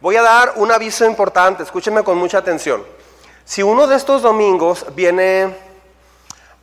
[0.00, 2.84] Voy a dar un aviso importante, escúchenme con mucha atención.
[3.44, 5.56] Si uno de estos domingos viene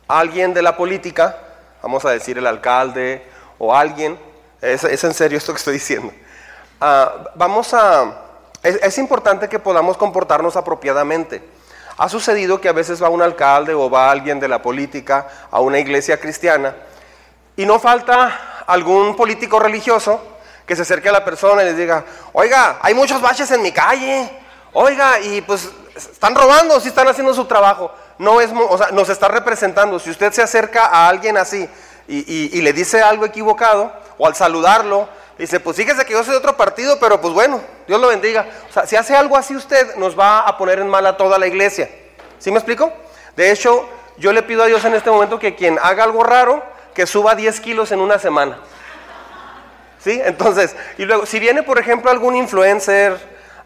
[0.08, 1.36] alguien de la política,
[1.82, 3.26] vamos a decir el alcalde
[3.58, 4.18] o alguien,
[4.62, 6.14] es, en serio esto que estoy diciendo,
[6.80, 8.22] ah, vamos a,
[8.62, 11.46] es importante que podamos comportarnos apropiadamente.
[11.98, 15.60] Ha sucedido que a veces va un alcalde o va alguien de la política a
[15.60, 16.74] una iglesia cristiana
[17.54, 20.22] y no falta algún político religioso
[20.66, 23.72] que se acerque a la persona y les diga, oiga, hay muchos baches en mi
[23.72, 24.28] calle,
[24.72, 27.92] oiga, y pues están robando si están haciendo su trabajo.
[28.18, 29.98] No es, o sea, nos está representando.
[29.98, 31.68] Si usted se acerca a alguien así
[32.08, 36.32] y, y le dice algo equivocado, o al saludarlo, dice, pues fíjese que yo soy
[36.32, 38.46] de otro partido, pero pues bueno, Dios lo bendiga.
[38.68, 41.38] O sea, si hace algo así usted, nos va a poner en mal a toda
[41.38, 41.88] la iglesia.
[42.38, 42.92] ¿Sí me explico?
[43.36, 43.88] De hecho,
[44.18, 46.62] yo le pido a Dios en este momento que quien haga algo raro,
[46.94, 48.58] que suba 10 kilos en una semana.
[50.06, 53.16] Entonces, y luego, si viene, por ejemplo, algún influencer,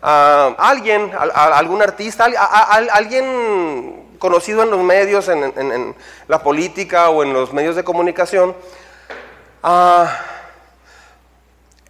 [0.03, 5.95] ah, alguien, algún artista, alguien conocido en los medios, en,
[6.29, 8.55] la política o en los medios de comunicación,
[9.63, 10.11] ah,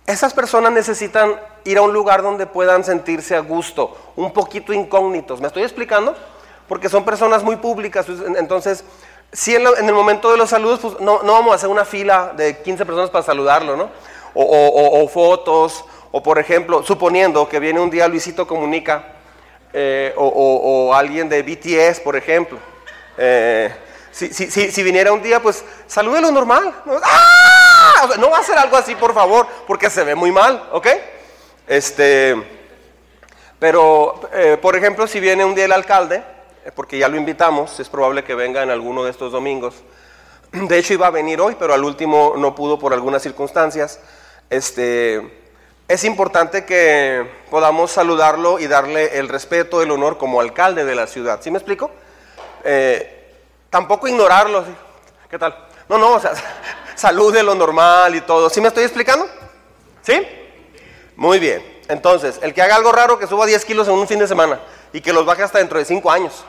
[0.07, 5.41] esas personas necesitan ir a un lugar donde puedan sentirse a gusto, un poquito incógnitos.
[5.41, 6.17] ¿Me estoy explicando?
[6.69, 8.07] Porque son personas muy públicas,
[8.37, 8.85] entonces
[9.33, 12.59] si en, el momento de los saludos, pues no, vamos a hacer una fila de
[12.59, 13.91] 15 personas para saludarlo, ¿no?
[14.35, 19.05] O, fotos, o por ejemplo, suponiendo que viene un día Luisito Comunica,
[19.73, 22.59] eh, o, alguien de BTS, por ejemplo.
[23.19, 23.73] Eh,
[24.11, 26.75] si, viniera un día, pues salúdelo normal.
[26.85, 26.95] ¿no?
[27.03, 28.07] ¡Ah!
[28.31, 30.87] va a ser algo así, por favor, porque se ve muy mal, ¿ok?
[31.67, 32.35] Este,
[33.59, 36.23] pero, eh, por ejemplo, si viene un día el alcalde,
[36.75, 39.75] porque ya lo invitamos, es probable que venga en alguno de estos domingos.
[40.53, 44.01] De hecho iba a venir hoy, pero al último no pudo por algunas circunstancias.
[44.51, 45.31] Este,
[45.87, 51.07] es importante que podamos saludarlo y darle el respeto, el honor como alcalde de la
[51.07, 51.41] ciudad.
[51.41, 51.93] ¿Sí me explico?
[52.65, 53.39] Eh,
[53.71, 54.65] tampoco ignorarlo.
[55.31, 55.57] ¿Qué tal?
[55.89, 56.33] No, no, o sea,
[56.97, 58.51] salude lo normal y todo.
[58.51, 59.29] ¿Sí me estoy explicando?
[60.03, 60.27] ¿Sí?
[61.15, 61.81] Muy bien.
[61.89, 64.61] Entonces, el que haga algo raro, que suba 10 kilos en un fin de semana
[64.93, 66.45] y que los baje hasta dentro de 5 años.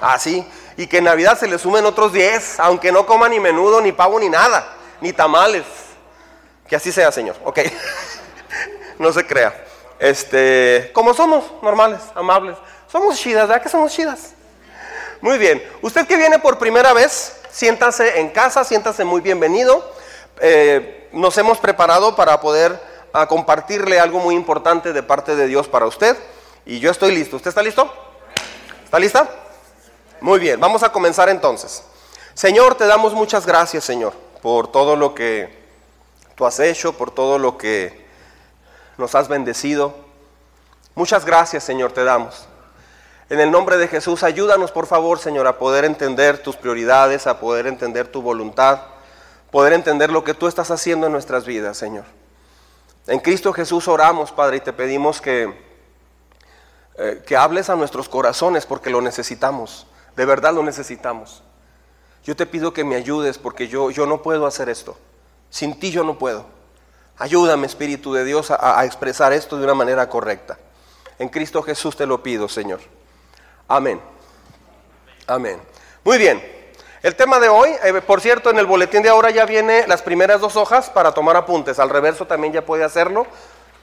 [0.00, 0.42] Así.
[0.46, 3.80] Ah, y que en Navidad se le sumen otros 10, aunque no coma ni menudo,
[3.80, 5.64] ni pavo, ni nada, ni tamales.
[6.68, 7.36] Que así sea, Señor.
[7.44, 7.60] Ok.
[8.98, 9.64] no se crea.
[9.98, 12.56] Este, como somos, normales, amables.
[12.90, 14.32] Somos chidas, ¿verdad que somos chidas?
[15.20, 15.62] Muy bien.
[15.82, 19.92] Usted que viene por primera vez, siéntase en casa, siéntase muy bienvenido.
[20.40, 22.78] Eh, nos hemos preparado para poder
[23.12, 26.16] a compartirle algo muy importante de parte de Dios para usted.
[26.66, 27.36] Y yo estoy listo.
[27.36, 27.90] ¿Usted está listo?
[28.84, 29.28] ¿Está lista?
[30.20, 31.82] Muy bien, vamos a comenzar entonces.
[32.34, 34.12] Señor, te damos muchas gracias, Señor,
[34.42, 35.65] por todo lo que
[36.36, 38.06] tú has hecho, por todo lo que
[38.98, 39.94] nos has bendecido.
[40.94, 42.46] Muchas gracias, Señor, te damos.
[43.28, 47.40] En el nombre de Jesús, ayúdanos, por favor, Señor, a poder entender tus prioridades, a
[47.40, 48.82] poder entender tu voluntad,
[49.50, 52.04] poder entender lo que tú estás haciendo en nuestras vidas, Señor.
[53.08, 55.52] En Cristo Jesús oramos, Padre, y te pedimos que,
[56.98, 61.42] eh, que hables a nuestros corazones porque lo necesitamos, de verdad lo necesitamos.
[62.24, 64.96] Yo te pido que me ayudes porque yo, yo no puedo hacer esto.
[65.56, 66.44] Sin ti yo no puedo.
[67.16, 70.58] Ayúdame, Espíritu de Dios, a, expresar esto de una manera correcta.
[71.18, 72.80] En Cristo Jesús te lo pido, Señor.
[73.66, 73.98] Amén.
[75.26, 75.58] Amén.
[76.04, 76.44] Muy bien.
[77.02, 80.02] El tema de hoy, eh, por cierto, en el boletín de ahora ya viene las
[80.02, 81.78] primeras dos hojas para tomar apuntes.
[81.78, 83.26] Al reverso también ya puede hacerlo,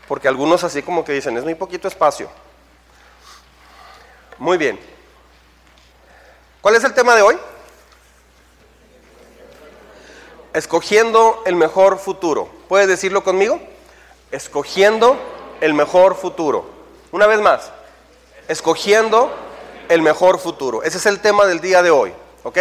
[0.07, 2.29] porque algunos así como que dicen, es muy poquito espacio.
[4.37, 4.79] Muy bien.
[6.61, 7.35] ¿Cuál es el tema de hoy?
[10.53, 12.47] Escogiendo el mejor futuro.
[12.67, 13.59] ¿Puedes decirlo conmigo?
[14.31, 15.17] Escogiendo
[15.61, 16.65] el mejor futuro.
[17.11, 17.71] Una vez más,
[18.47, 19.33] escogiendo
[19.89, 20.83] el mejor futuro.
[20.83, 22.13] Ese es el tema del día de hoy.
[22.43, 22.59] ¿Ok?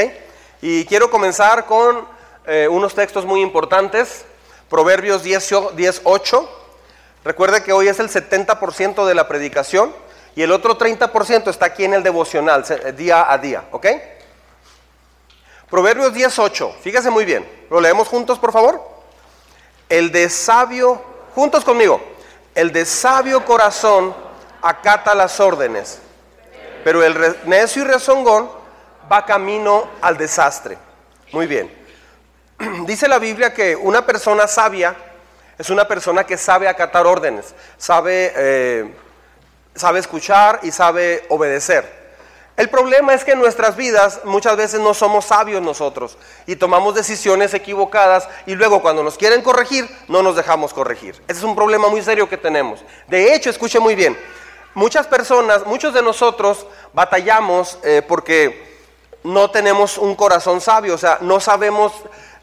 [0.63, 2.07] Y quiero comenzar con
[2.47, 4.25] eh, unos textos muy importantes.
[4.71, 6.49] Proverbios 18.
[7.25, 9.95] Recuerde que hoy es el 70% de la predicación
[10.35, 12.65] y el otro 30% está aquí en el devocional,
[12.97, 13.65] día a día.
[13.71, 13.87] ¿Ok?
[15.73, 16.77] Proverbios 18.
[16.83, 17.49] Fíjese muy bien.
[17.71, 18.79] ¿Lo leemos juntos, por favor?
[19.89, 21.03] El de sabio,
[21.35, 21.99] juntos conmigo.
[22.55, 24.15] El de sabio corazón
[24.61, 25.99] acata las órdenes,
[26.85, 28.51] pero el necio y rezongón
[29.11, 30.77] va camino al desastre.
[31.33, 31.75] Muy bien.
[32.85, 34.95] Dice la Biblia que una persona sabia
[35.57, 38.95] es una persona que sabe acatar órdenes, sabe, eh,
[39.75, 42.02] sabe escuchar y sabe obedecer.
[42.57, 46.95] El problema es que en nuestras vidas muchas veces no somos sabios nosotros y tomamos
[46.95, 51.15] decisiones equivocadas y luego cuando nos quieren corregir no nos dejamos corregir.
[51.29, 52.85] Ese es un problema muy serio que tenemos.
[53.09, 54.19] De hecho, escuche muy bien,
[54.75, 58.71] muchas personas, muchos de nosotros batallamos eh, porque
[59.25, 61.93] no tenemos un corazón sabio, o sea, no sabemos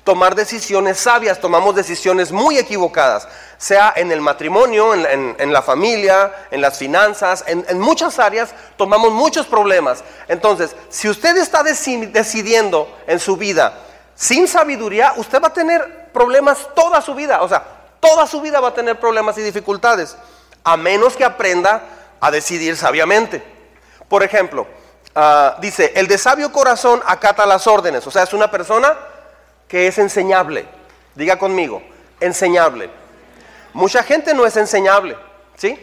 [0.04, 6.62] tomar decisiones sabias, tomamos decisiones muy equivocadas, sea en el matrimonio, en, la familia, en
[6.62, 10.04] las finanzas, en, muchas áreas tomamos muchos problemas.
[10.28, 13.74] Entonces, si usted está decidiendo en su vida
[14.16, 17.63] sin sabiduría, usted va a tener problemas toda su vida, o sea,
[18.00, 20.16] toda su vida va a tener problemas y dificultades,
[20.63, 21.84] a menos que aprenda
[22.19, 23.44] a decidir sabiamente.
[24.07, 24.66] Por ejemplo,
[25.16, 28.98] ah, dice, el de sabio corazón acata las órdenes, o sea, es una persona
[29.69, 30.66] que es enseñable.
[31.16, 31.81] Diga conmigo,
[32.19, 32.89] enseñable.
[33.71, 35.16] Mucha gente no es enseñable,
[35.56, 35.80] ¿sí?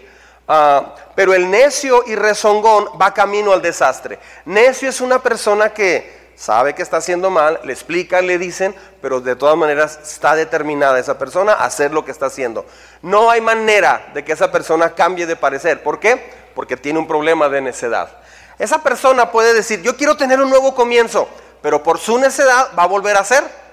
[0.49, 4.19] Ah, pero el necio y rezongón va camino al desastre.
[4.45, 9.21] Necio es una persona que sabe que está haciendo mal, le explican, le dicen, pero
[9.21, 12.67] de todas maneras está determinada esa persona a hacer lo que está haciendo.
[13.03, 15.83] No hay manera de que esa persona cambie de parecer.
[15.83, 16.31] ¿Por qué?
[16.55, 18.11] Porque tiene un problema de necedad.
[18.59, 21.29] Esa persona puede decir, yo quiero tener un nuevo comienzo,
[21.63, 23.66] pero por su necedad va a volver a hacer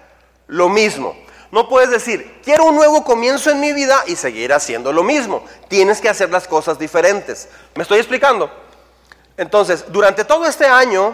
[0.48, 1.16] lo mismo.
[1.52, 5.46] No puedes decir, quiero un nuevo comienzo en mi vida y seguir haciendo lo mismo.
[5.68, 7.48] Tienes que hacer las cosas diferentes.
[7.76, 8.50] ¿Me estoy explicando?
[9.38, 11.14] Entonces, durante todo este año,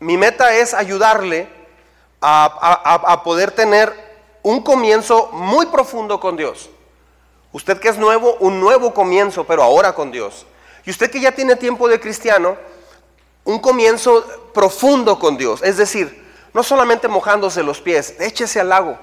[0.00, 1.48] mi meta es ayudarle
[2.20, 3.92] a, poder tener
[4.42, 6.70] un comienzo muy profundo con Dios.
[7.52, 10.46] Usted que es nuevo, un nuevo comienzo, pero ahora con Dios.
[10.84, 12.56] Y usted que ya tiene tiempo de cristiano,
[13.44, 14.24] un comienzo
[14.54, 15.62] profundo con Dios.
[15.62, 18.98] Es decir, no solamente mojándose los pies, échese al lago.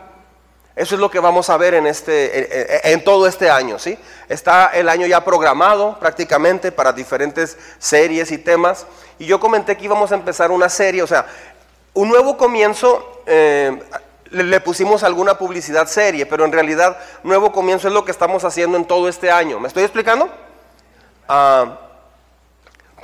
[0.76, 3.80] Eso es lo que vamos a ver en, este, en, todo este año.
[3.80, 3.98] ¿sí?
[4.28, 8.86] Está el año ya programado prácticamente para diferentes series y temas.
[9.18, 11.28] Y yo comenté que íbamos a empezar una serie, o sea,
[11.94, 13.82] un nuevo comienzo, eh,
[14.32, 18.78] le, pusimos alguna publicidad serie, pero en realidad nuevo comienzo es lo que estamos haciendo
[18.78, 19.62] en todo este año.
[19.62, 20.30] ¿Me estoy explicando?
[21.30, 21.85] Ah,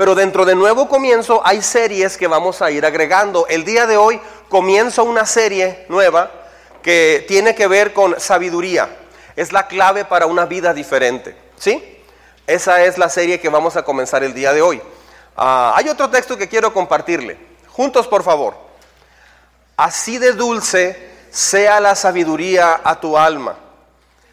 [0.02, 3.46] pero dentro de Nuevo Comienzo hay series que vamos a ir agregando.
[3.48, 4.20] El día de hoy
[4.50, 6.32] comienza una serie nueva
[6.82, 8.90] que tiene que ver con sabiduría.
[9.36, 11.38] Es la clave para una vida diferente.
[11.56, 12.02] ¿Sí?
[12.48, 14.82] Esa es la serie que vamos a comenzar el día de hoy.
[15.38, 17.38] Ah, hay otro texto que quiero compartirle.
[17.68, 18.56] Juntos, por favor.
[19.78, 23.56] Así de dulce sea la sabiduría a tu alma.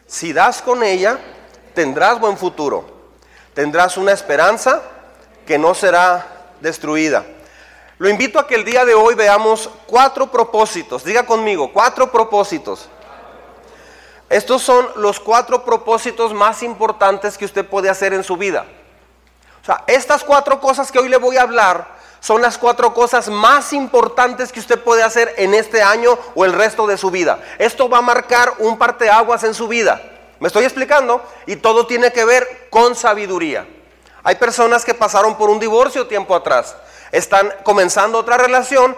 [0.06, 1.18] Si das con ella,
[1.74, 2.86] tendrás buen futuro.
[3.52, 4.80] Tendrás una esperanza
[5.48, 6.26] que no será
[6.60, 7.24] destruida.
[7.96, 11.02] Lo invito a que el día de hoy veamos cuatro propósitos.
[11.02, 12.86] Diga conmigo, cuatro propósitos.
[14.28, 18.66] Estos son los cuatro propósitos más importantes que usted puede hacer en su vida.
[19.62, 23.30] O sea, estas cuatro cosas que hoy le voy a hablar son las cuatro cosas
[23.30, 27.38] más importantes que usted puede hacer en este año o el resto de su vida.
[27.58, 29.98] Esto va a marcar un parteaguas en su vida.
[30.40, 31.22] ¿Me estoy explicando?
[31.46, 33.66] Y todo tiene que ver con sabiduría.
[34.22, 36.76] Hay personas que pasaron por un divorcio tiempo atrás,
[37.12, 38.96] están comenzando otra relación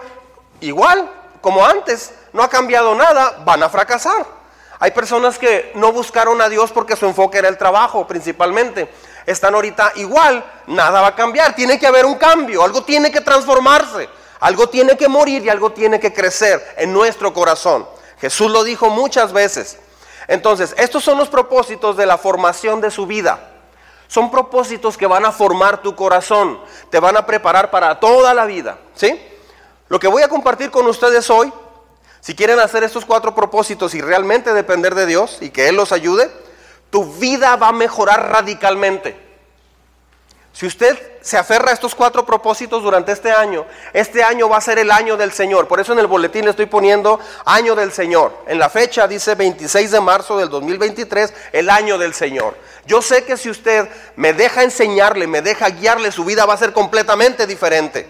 [0.59, 1.09] igual
[1.41, 4.25] como antes, no ha cambiado nada, van a fracasar.
[4.79, 8.91] Hay personas que no buscaron a Dios porque su enfoque era el trabajo principalmente.
[9.25, 13.21] Están ahorita igual, nada va a cambiar, tiene que haber un cambio, algo tiene que
[13.21, 14.09] transformarse,
[14.39, 17.87] algo tiene que morir y algo tiene que crecer en nuestro corazón.
[18.19, 19.77] Jesús lo dijo muchas veces.
[20.27, 23.50] Entonces, estos son los propósitos de la formación de su vida.
[24.11, 28.43] Son propósitos que van a formar tu corazón, te van a preparar para toda la
[28.43, 29.17] vida, ¿sí?
[29.87, 31.53] Lo que voy a compartir con ustedes hoy,
[32.19, 35.93] si quieren hacer estos cuatro propósitos y realmente depender de Dios y que Él los
[35.93, 36.29] ayude,
[36.89, 39.30] tu vida va a mejorar radicalmente.
[40.61, 44.61] Si usted se aferra a estos cuatro propósitos durante este año, este año va a
[44.61, 45.67] ser el año del Señor.
[45.67, 48.31] Por eso en el boletín le estoy poniendo año del Señor.
[48.45, 52.55] En la fecha dice 26 de marzo del 2023, el año del Señor.
[52.85, 56.57] Yo sé que si usted me deja enseñarle, me deja guiarle, su vida va a
[56.57, 58.07] ser completamente diferente.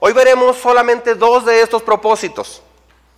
[0.00, 2.62] Hoy veremos solamente dos de estos propósitos.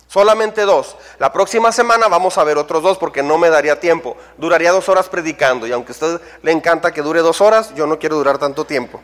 [0.07, 0.95] Solamente dos.
[1.19, 4.15] La próxima semana vamos a ver otros dos porque no me daría tiempo.
[4.37, 7.85] Duraría dos horas predicando y aunque a usted le encanta que dure dos horas, yo
[7.85, 9.01] no quiero durar tanto tiempo.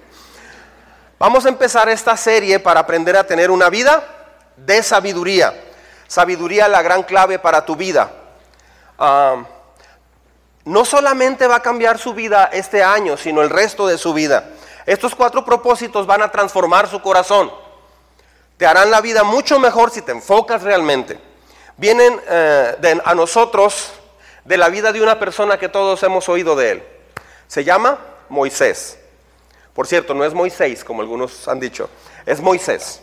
[1.20, 4.04] Vamos a empezar esta serie para aprender a tener una vida
[4.56, 5.54] de sabiduría.
[6.08, 8.12] Sabiduría la gran clave para tu vida.
[8.98, 9.44] Ah,
[10.64, 14.52] no solamente va a cambiar su vida este año, sino el resto de su vida.
[14.86, 17.63] Estos cuatro propósitos van a transformar su corazón
[18.58, 21.20] te harán la vida mucho mejor si te enfocas realmente.
[21.78, 23.92] Vienen eh, a nosotros
[24.46, 26.84] de la vida de una persona que todos hemos oído de él.
[27.48, 29.00] Se llama Moisés.
[29.74, 31.90] Por cierto, no es Moisés, como algunos han dicho,
[32.26, 33.02] es Moisés.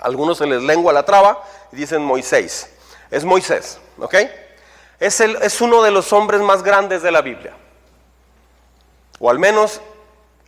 [0.00, 2.70] Algunos se les lengua la traba y dicen Moisés.
[3.10, 4.14] Es Moisés, ¿ok?
[5.00, 7.54] Es, uno de los hombres más grandes de la Biblia.
[9.20, 9.80] O al menos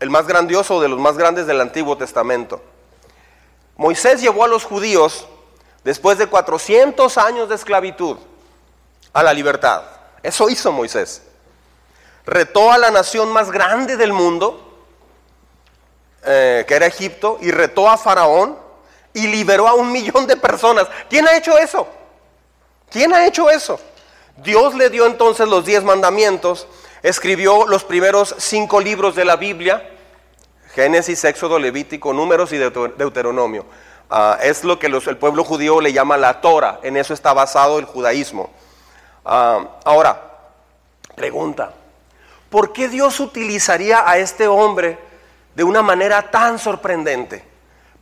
[0.01, 2.61] el más grandioso de los más grandes del Antiguo Testamento.
[3.81, 5.27] Moisés llevó a los judíos,
[5.85, 8.19] después de 400 años de esclavitud,
[9.15, 9.85] a la libertad.
[10.23, 11.23] Eso hizo Moisés.
[12.27, 14.85] Retó a la nación más grande del mundo,
[16.27, 18.59] eh, que era Egipto, y retó a Faraón
[19.15, 20.87] y liberó a un millón de personas.
[21.09, 21.89] ¿Quién ha hecho eso?
[22.91, 23.81] ¿Quién ha hecho eso?
[24.37, 26.67] Dios le dio entonces los diez mandamientos,
[27.03, 30.00] escribió los primeros cinco libros de la Biblia,
[30.75, 33.67] Génesis, Éxodo, Levítico, Números y Deuteronomio.
[34.09, 37.79] Ah, es lo que el pueblo judío le llama la Torah, en eso está basado
[37.79, 38.51] el judaísmo.
[39.25, 40.21] Ah, ahora,
[41.15, 41.73] pregunta,
[42.49, 44.99] ¿por qué Dios utilizaría a este hombre
[45.55, 47.45] de una manera tan sorprendente?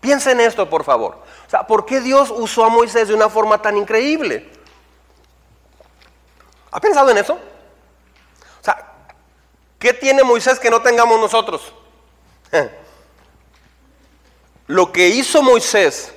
[0.01, 1.19] Piensa en esto, por favor.
[1.47, 4.51] O sea, ¿por qué Dios usó a Moisés de una forma tan increíble?
[6.71, 7.35] ¿Ha pensado en eso?
[7.35, 8.93] O sea,
[9.79, 11.73] ¿qué tiene Moisés que no tengamos nosotros?
[14.67, 16.13] Lo que hizo Moisés,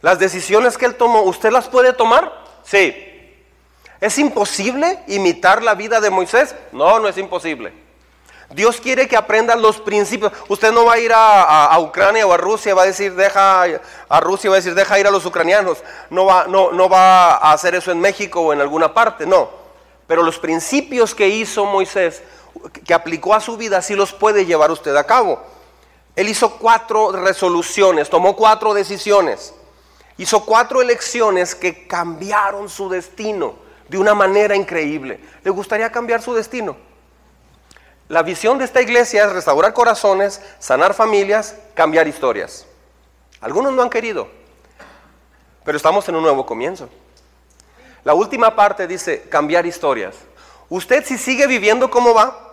[0.00, 2.32] las decisiones que él tomó, ¿usted las puede tomar?
[2.64, 2.94] Sí.
[4.00, 6.54] ¿Es imposible imitar la vida de Moisés?
[6.72, 7.72] No, no es imposible.
[8.50, 10.32] Dios quiere que aprendan los principios.
[10.48, 13.64] Usted no va a ir a, Ucrania o a Rusia, va a decir, deja
[14.08, 15.82] a Rusia, va a decir, deja ir a los ucranianos.
[16.10, 19.50] No va, no, no va a hacer eso en México o en alguna parte, no.
[20.06, 22.22] Pero los principios que hizo Moisés,
[22.84, 25.40] que aplicó a su vida, sí los puede llevar usted a cabo.
[26.14, 29.52] Él hizo cuatro resoluciones, tomó cuatro decisiones,
[30.16, 33.54] hizo cuatro elecciones que cambiaron su destino
[33.88, 35.20] de una manera increíble.
[35.44, 36.76] ¿Le gustaría cambiar su destino?
[38.08, 42.66] La visión de esta iglesia es restaurar corazones, sanar familias, cambiar historias.
[43.40, 44.28] Algunos no han querido,
[45.64, 46.88] pero estamos en un nuevo comienzo.
[48.04, 50.14] La última parte dice cambiar historias.
[50.68, 52.45] Usted si sigue viviendo como va,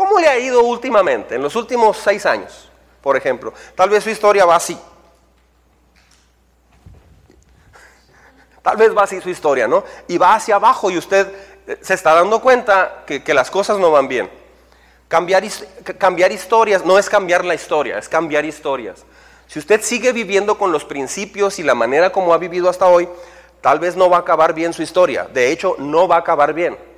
[0.00, 2.70] ¿cómo le ha ido últimamente, en los últimos seis años,
[3.02, 3.52] por ejemplo?
[3.74, 4.80] Tal vez su historia va así.
[8.62, 9.84] Tal vez va así su historia, ¿no?
[10.08, 11.30] Y va hacia abajo y usted
[11.66, 14.30] eh, se está dando cuenta que, las cosas no van bien.
[15.06, 15.44] Cambiar,
[15.98, 19.04] cambiar historias no es cambiar la historia, es cambiar historias.
[19.48, 23.06] Si usted sigue viviendo con los principios y la manera como ha vivido hasta hoy,
[23.60, 25.28] tal vez no va a acabar bien su historia.
[25.30, 26.89] De hecho, no va a acabar bien.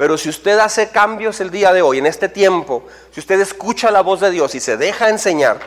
[0.00, 3.90] Pero si usted hace cambios el día de hoy, en este tiempo, si usted escucha
[3.90, 5.58] la voz de Dios y se deja enseñar,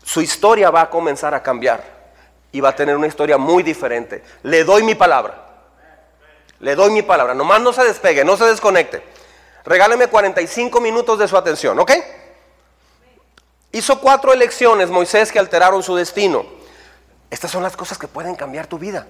[0.00, 1.82] su historia va a comenzar a cambiar
[2.52, 4.22] y va a tener una historia muy diferente.
[4.44, 5.44] Le doy mi palabra.
[6.60, 7.34] Le doy mi palabra.
[7.34, 9.02] Nomás no se despegue, no se desconecte.
[9.64, 11.90] Regáleme 45 minutos de su atención, ¿ok?
[13.72, 16.46] Hizo cuatro elecciones Moisés que alteraron su destino.
[17.28, 19.08] Estas son las cosas que pueden cambiar tu vida.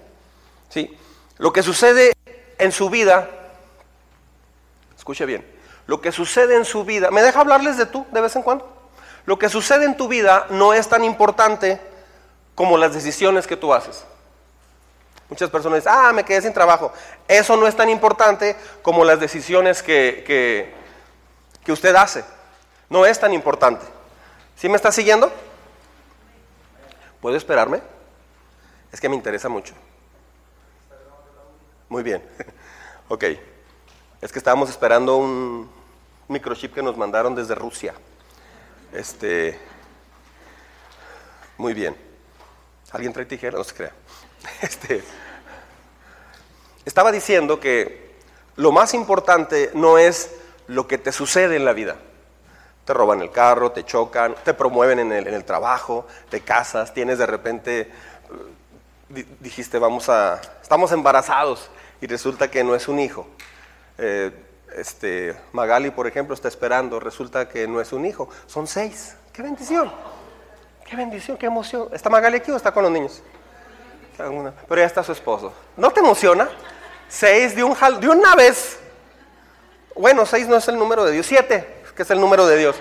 [0.70, 0.96] ¿Sí?
[1.36, 2.14] Lo que sucede
[2.56, 3.28] en su vida,
[5.02, 5.44] escuche bien,
[5.88, 8.72] lo que sucede en su vida, ¿me deja hablarles de tú de vez en cuando?
[9.26, 11.80] Lo que sucede en tu vida no es tan importante
[12.54, 14.04] como las decisiones que tú haces.
[15.28, 16.92] Muchas personas dicen, ah, me quedé sin trabajo.
[17.26, 20.22] Eso no es tan importante como las decisiones que,
[21.64, 22.22] que, usted hace.
[22.88, 23.84] No es tan importante.
[24.54, 25.32] ¿Sí me está siguiendo?
[27.20, 27.82] ¿Puedo esperarme?
[28.92, 29.74] Es que me interesa mucho.
[31.88, 32.22] Muy bien.
[33.08, 33.24] ok.
[34.22, 35.68] Es que estábamos esperando un
[36.28, 37.92] microchip que nos mandaron desde Rusia.
[38.92, 39.58] Este.
[41.58, 41.96] Muy bien.
[42.92, 43.58] ¿Alguien trae tijera?
[43.58, 43.92] No se crea.
[44.62, 45.02] Este,
[46.84, 48.12] estaba diciendo que
[48.54, 50.30] lo más importante no es
[50.68, 51.96] lo que te sucede en la vida.
[52.84, 57.26] Te roban el carro, te chocan, te promueven en el, trabajo, te casas, tienes de
[57.26, 57.80] repente,
[59.14, 63.26] eh, dijiste, vamos a, estamos embarazados y resulta que no es un hijo.
[64.04, 64.32] Eh,
[64.74, 69.14] este, Magali, por ejemplo, está esperando, resulta que no es un hijo, son seis.
[69.32, 69.92] ¡Qué bendición!
[70.84, 71.88] Qué bendición, qué emoción.
[71.92, 73.22] ¿Está Magali aquí o está con los niños?
[74.16, 75.52] Pero ya está su esposo.
[75.76, 76.50] ¿No te emociona?
[77.08, 78.80] Seis de, un, de una vez.
[79.94, 81.24] Bueno, seis no es el número de Dios.
[81.24, 82.76] Siete, que es el número de Dios.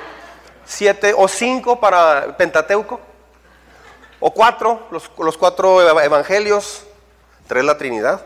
[0.66, 3.00] Siete o cinco para Pentateuco.
[4.20, 6.84] O cuatro, los, los cuatro evangelios.
[7.48, 8.26] Tres la Trinidad.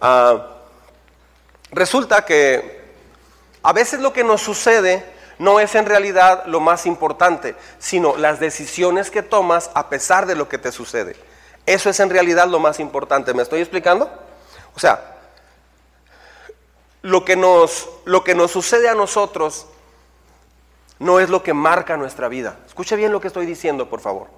[0.00, 0.55] Ah,
[1.76, 2.80] resulta que
[3.62, 5.04] a veces lo que nos sucede
[5.38, 10.34] no es en realidad lo más importante, sino las decisiones que tomas a pesar de
[10.34, 11.14] lo que te sucede.
[11.66, 13.34] Eso es en realidad lo más importante.
[13.34, 14.10] ¿Me estoy explicando?
[14.74, 15.16] O sea,
[17.02, 19.66] lo que nos, lo que nos sucede a nosotros
[20.98, 22.56] no es lo que marca nuestra vida.
[22.66, 24.28] Escuche bien lo que estoy diciendo, por favor.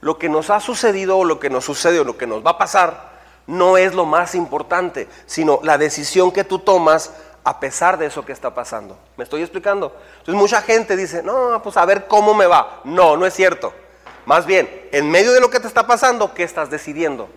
[0.00, 2.52] Lo que nos ha sucedido o lo que nos sucede o lo que nos va
[2.52, 3.11] a pasar
[3.46, 7.12] no es lo más importante, sino la decisión que tú tomas
[7.44, 8.96] a pesar de eso que está pasando.
[9.16, 9.94] ¿Me estoy explicando?
[10.18, 12.80] Entonces mucha gente dice, no, pues a ver cómo me va.
[12.84, 13.72] No, no es cierto.
[14.26, 17.28] Más bien, en medio de lo que te está pasando, ¿qué estás decidiendo?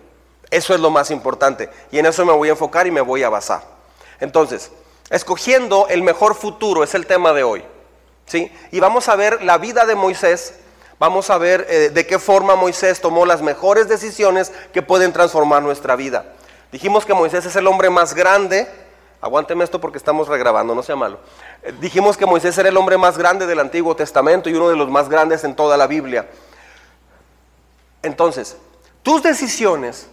[0.50, 1.68] Eso es lo más importante.
[1.90, 3.62] Y en eso me voy a enfocar y me voy a basar.
[4.20, 4.70] Entonces,
[5.10, 7.64] escogiendo el mejor futuro es el tema de hoy.
[8.26, 8.52] ¿sí?
[8.70, 10.54] Y vamos a ver la vida de Moisés.
[10.98, 15.62] Vamos a ver eh, de qué forma Moisés tomó las mejores decisiones que pueden transformar
[15.62, 16.24] nuestra vida.
[16.72, 18.68] Dijimos que Moisés es el hombre más grande
[19.20, 21.18] Aguánteme esto porque estamos regrabando, no sea malo.
[21.62, 24.76] Eh, dijimos que Moisés era el hombre más grande del Antiguo Testamento y uno de
[24.76, 26.28] los más grandes en toda la Biblia.
[28.02, 28.56] Entonces,
[29.02, 30.06] tus decisiones,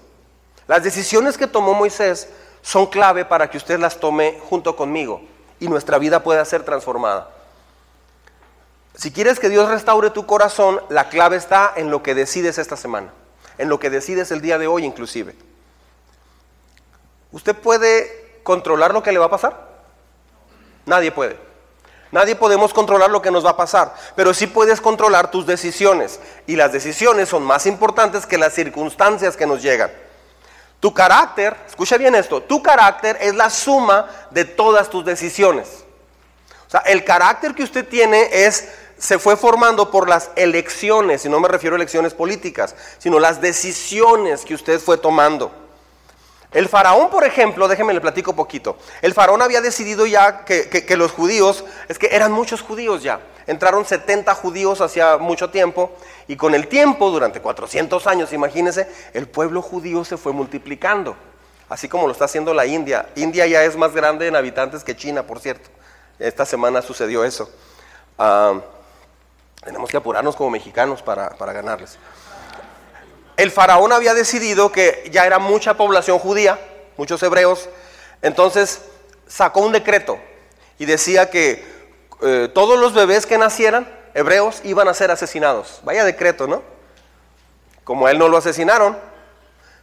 [0.68, 2.30] las decisiones que tomó Moisés,
[2.62, 5.22] son clave para que usted las tome junto conmigo
[5.60, 7.30] y nuestra vida pueda ser transformada.
[8.96, 12.78] Si quieres que Dios restaure tu corazón, la clave está en lo que decides esta
[12.78, 13.12] semana,
[13.58, 15.36] en lo que decides el día de hoy inclusive.
[17.32, 19.74] Usted puede controlar lo que le va a pasar?
[20.86, 21.38] Nadie puede.
[22.12, 26.20] Nadie podemos controlar lo que nos va a pasar, pero sí puedes controlar tus decisiones.
[26.46, 29.92] Y las decisiones son más importantes que las circunstancias que nos llegan.
[30.80, 35.86] Tu carácter, escucha bien esto, tu carácter es la suma de todas tus decisiones.
[36.68, 38.68] O sea, el carácter que usted tiene es
[39.04, 43.42] se fue formando por las elecciones, y no me refiero a elecciones políticas, sino las
[43.42, 45.52] decisiones que usted fue tomando.
[46.54, 48.78] El faraón, por ejemplo, déjenme le platico poquito.
[49.02, 53.20] El faraón había decidido ya que, los judíos, es que eran muchos judíos ya.
[53.46, 55.92] Entraron 70 judíos hacía mucho tiempo
[56.30, 61.18] y con el tiempo, durante 400 años, imagínense, el pueblo judío se fue multiplicando.
[61.68, 63.10] Así como lo está haciendo la India.
[63.16, 65.70] India ya es más grande en habitantes que China, por cierto.
[66.20, 67.50] Esta semana sucedió eso.
[68.18, 68.62] Ah,
[69.64, 71.98] tenemos que apurarnos como mexicanos para, para ganarles
[73.38, 76.60] el faraón había decidido que ya era mucha población judía,
[76.98, 77.70] muchos hebreos,
[78.22, 78.82] entonces
[79.28, 80.20] sacó un decreto
[80.78, 81.66] y decía que
[82.22, 85.82] eh, todos los bebés que nacieran, hebreos, iban a ser asesinados.
[85.84, 86.62] Vaya decreto, ¿no?
[87.84, 88.98] Como a él no lo asesinaron,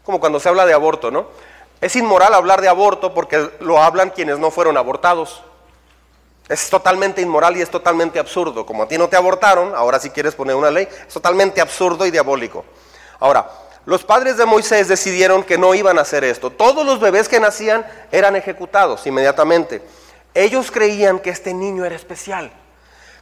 [0.04, 1.28] como cuando se habla de aborto, ¿no?
[1.80, 5.42] Es inmoral hablar de aborto porque lo hablan quienes no fueron abortados.
[6.50, 8.66] Es totalmente inmoral y es totalmente absurdo.
[8.66, 12.04] Como a ti no te abortaron, ahora si quieres poner una ley, es totalmente absurdo
[12.06, 12.64] y diabólico.
[13.20, 13.48] Ahora,
[13.86, 16.50] los padres de Moisés decidieron que no iban a hacer esto.
[16.50, 19.80] Todos los bebés que nacían eran ejecutados inmediatamente.
[20.34, 22.50] Ellos creían que este niño era especial.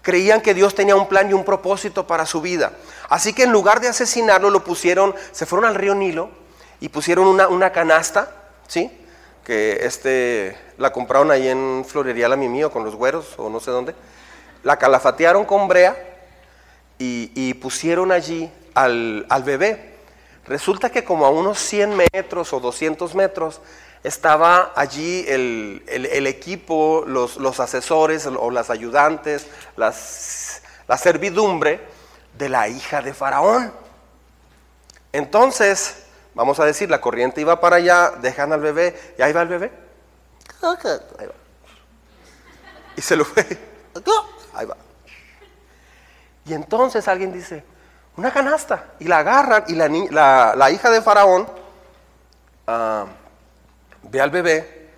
[0.00, 2.72] Creían que Dios tenía un plan y un propósito para su vida.
[3.10, 6.30] Así que en lugar de asesinarlo, lo pusieron, se fueron al río Nilo
[6.80, 8.30] y pusieron una, canasta,
[8.66, 8.90] ¿sí?
[9.44, 13.70] Que este, la compraron ahí en Florería La Mimío con los güeros o no sé
[13.70, 13.94] dónde.
[14.62, 15.96] La calafatearon con brea
[16.98, 19.94] y, pusieron allí al, al bebé.
[20.46, 23.60] Resulta que como a unos 100 metros o 200 metros
[24.02, 29.92] estaba allí el, equipo, los, asesores o las ayudantes, la
[30.96, 31.80] servidumbre
[32.38, 33.72] de la hija de Faraón.
[35.12, 39.42] Entonces, vamos a decir, la corriente iba para allá, dejan al bebé, y ahí va
[39.42, 39.87] el bebé.
[42.96, 43.46] Y se lo fue.
[44.54, 44.76] Ahí va.
[46.44, 47.62] Y entonces alguien dice,
[48.16, 51.46] una canasta y la agarran y la, la, hija de Faraón
[52.66, 53.06] ah,
[54.02, 54.90] ve al bebé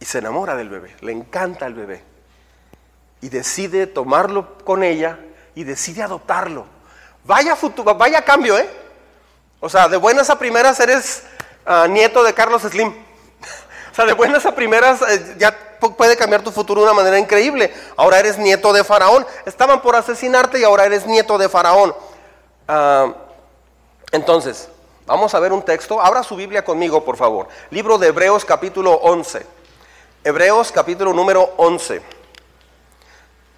[0.00, 2.02] y se enamora del bebé, le encanta el bebé
[3.20, 5.18] y decide tomarlo con ella
[5.54, 6.66] y decide adoptarlo.
[7.24, 8.68] Vaya futuro, vaya cambio, ¿eh?
[9.60, 11.24] O sea, de buenas a primeras eres
[11.66, 12.94] ah, nieto de Carlos Slim.
[13.98, 15.52] Sea, de buenas a primeras eh, ya
[15.96, 17.72] puede cambiar tu futuro de una manera increíble.
[17.96, 19.26] Ahora eres nieto de Faraón.
[19.44, 21.92] Estaban por asesinarte y ahora eres nieto de Faraón.
[22.68, 23.12] Ah,
[24.12, 24.68] entonces,
[25.04, 26.00] vamos a ver un texto.
[26.00, 27.48] Abra su Biblia conmigo, por favor.
[27.70, 29.44] Libro de Hebreos capítulo 11.
[30.22, 32.00] Hebreos capítulo número 11.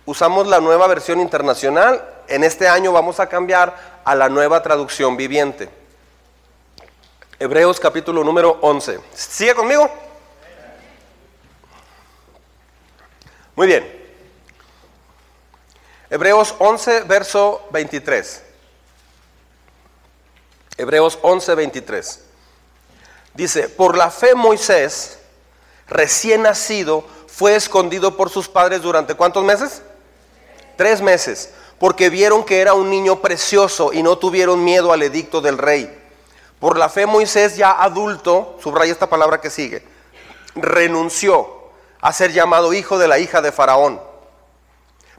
[0.06, 2.02] Usamos la nueva versión internacional.
[2.28, 5.68] En este año vamos a cambiar a la nueva traducción viviente.
[7.38, 9.00] Hebreos capítulo número 11.
[9.12, 9.90] ¿Sigue conmigo?
[13.60, 13.86] Muy bien.
[16.08, 18.42] Hebreos 11, verso 23.
[20.78, 22.20] Hebreos 11, 23.
[23.34, 25.18] Dice, por la fe Moisés,
[25.88, 29.82] recién nacido, fue escondido por sus padres durante cuántos meses?
[30.78, 35.42] Tres meses, porque vieron que era un niño precioso y no tuvieron miedo al edicto
[35.42, 36.02] del rey.
[36.60, 39.84] Por la fe Moisés ya adulto, subraya esta palabra que sigue,
[40.54, 41.59] renunció
[42.00, 44.00] a ser llamado hijo de la hija de Faraón,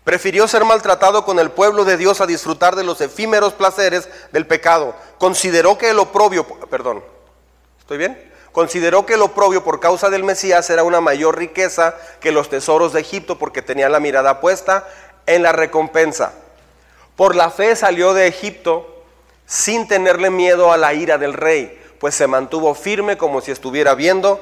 [0.04, 4.48] Prefirió ser maltratado con el pueblo de Dios a disfrutar de los efímeros placeres del
[4.48, 4.96] pecado.
[5.20, 7.04] Consideró que el oprobio, perdón,
[7.80, 8.32] ¿estoy bien?
[8.52, 12.94] Consideró que el oprobio por causa del Mesías era una mayor riqueza que los tesoros
[12.94, 14.88] de Egipto porque tenía la mirada puesta
[15.28, 16.34] en la recompensa.
[17.16, 19.04] Por la fe salió de Egipto
[19.46, 23.94] sin tenerle miedo a la ira del rey, pues se mantuvo firme como si estuviera
[23.94, 24.42] viendo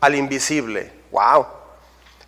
[0.00, 0.92] al invisible.
[1.10, 1.59] Wow.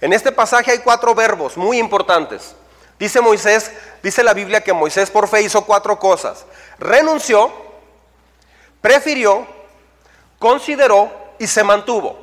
[0.03, 2.57] En este pasaje hay cuatro verbos muy importantes.
[2.99, 3.71] Dice Moisés,
[4.03, 6.45] dice la Biblia que Moisés por fe hizo cuatro cosas.
[6.81, 7.53] Renunció,
[8.81, 9.47] prefirió,
[10.41, 12.19] consideró y se mantuvo.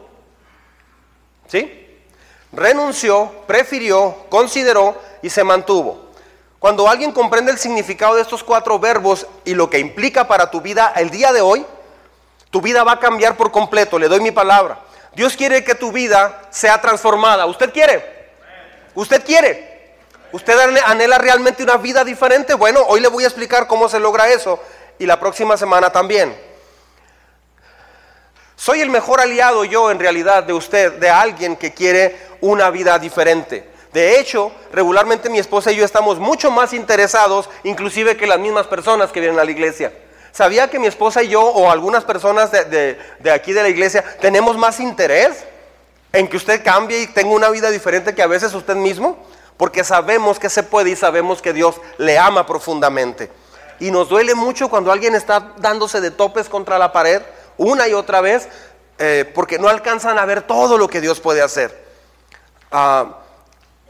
[1.47, 2.03] ¿Sí?
[2.51, 6.09] Renunció, prefirió, consideró y se mantuvo.
[6.59, 10.59] Cuando alguien comprende el significado de estos cuatro verbos y lo que implica para tu
[10.59, 11.65] vida el día de hoy,
[12.49, 14.79] tu vida va a cambiar por completo, le doy mi palabra.
[15.15, 17.45] Dios quiere que tu vida sea transformada.
[17.45, 18.04] ¿Usted quiere?
[18.95, 19.69] ¿Usted quiere?
[20.32, 22.54] ¿Usted anhela realmente una vida diferente?
[22.54, 24.62] Bueno, hoy le voy a explicar cómo se logra eso
[25.00, 26.38] y la próxima semana también.
[28.56, 33.00] Soy el mejor aliado yo en realidad de usted, de alguien que quiere una vida
[33.00, 33.67] diferente.
[33.93, 38.67] De hecho, regularmente mi esposa y yo estamos mucho más interesados, inclusive que las mismas
[38.67, 39.91] personas que vienen a la iglesia.
[40.39, 42.97] ¿Sabía que mi esposa y yo o algunas personas de,
[43.30, 45.43] aquí de la iglesia tenemos más interés
[46.13, 49.17] en que usted cambie y tenga una vida diferente que a veces usted mismo?
[49.58, 53.30] porque sabemos que se puede y sabemos que Dios le ama profundamente.
[53.82, 57.21] Y nos duele mucho cuando alguien está dándose de topes contra la pared
[57.58, 58.47] una y otra vez,
[58.97, 61.78] eh, porque no alcanzan a ver todo lo que Dios puede hacer.
[62.71, 63.17] Ah,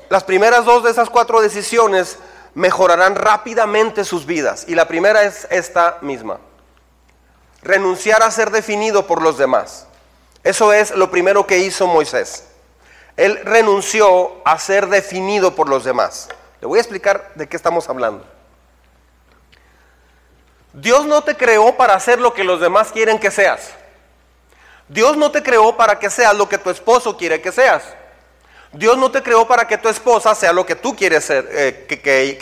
[0.09, 2.17] las primeras dos de esas cuatro decisiones
[2.53, 4.65] mejorarán rápidamente sus vidas.
[4.67, 6.39] Y la primera es esta misma.
[7.61, 9.87] Renunciar a ser definido por los demás.
[10.43, 12.45] Eso es lo primero que hizo Moisés.
[13.17, 16.29] Él renunció a ser definido por los demás.
[16.61, 18.25] Le voy a explicar de qué estamos hablando.
[20.73, 23.71] Dios no te creó para hacer lo que los demás quieren que seas.
[24.87, 27.83] Dios no te creó para que seas lo que tu esposo quiere que seas.
[28.71, 31.85] Dios no te creó para que tu esposa sea lo que tú quieres ser, eh,
[31.87, 32.37] que,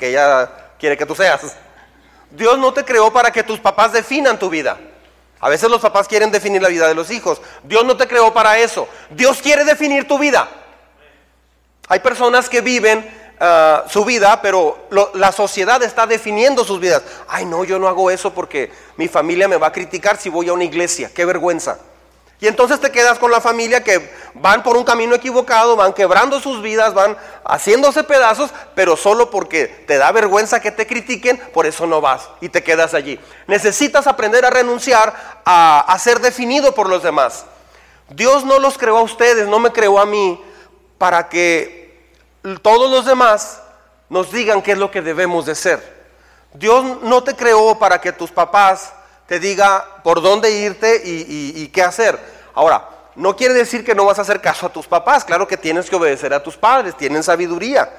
[0.00, 1.40] ella quiere que tú seas.
[2.30, 4.78] Dios no te creó para que tus papás definan tu vida.
[5.40, 7.40] A veces los papás quieren definir la vida de los hijos.
[7.64, 8.86] Dios no te creó para eso.
[9.10, 10.48] Dios quiere definir tu vida.
[11.88, 17.02] Hay personas que viven ah, su vida, pero la sociedad está definiendo sus vidas.
[17.28, 20.48] Ay, no, yo no hago eso porque mi familia me va a criticar si voy
[20.48, 21.10] a una iglesia.
[21.12, 21.78] Qué vergüenza.
[22.42, 26.40] Y entonces te quedas con la familia que van por un camino equivocado, van quebrando
[26.40, 31.66] sus vidas, van haciéndose pedazos, pero solo porque te da vergüenza que te critiquen, por
[31.66, 33.20] eso no vas y te quedas allí.
[33.46, 37.44] Necesitas aprender a renunciar a, ser definido por los demás.
[38.08, 40.42] Dios no los creó a ustedes, no me creó a mí
[40.98, 42.10] para que
[42.60, 43.62] todos los demás
[44.08, 46.08] nos digan qué es lo que debemos de ser.
[46.54, 48.94] Dios no te creó para que tus papás
[49.32, 52.31] te diga por dónde irte y, qué hacer.
[52.54, 55.56] Ahora, no quiere decir que no vas a hacer caso a tus papás, claro que
[55.56, 57.90] tienes que obedecer a tus padres, tienen sabiduría.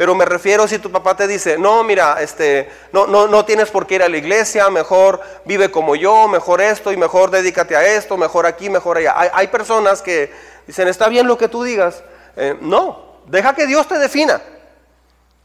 [0.00, 3.68] Pero me refiero si tu papá te dice, no, mira, este, no, no, no tienes
[3.70, 7.76] por qué ir a la iglesia, mejor vive como yo, mejor esto y mejor dedícate
[7.76, 9.14] a esto, mejor aquí, mejor allá.
[9.34, 10.32] Hay, personas que
[10.66, 12.02] dicen, está bien lo que tú digas.
[12.36, 14.40] Eh, no, deja que Dios te defina.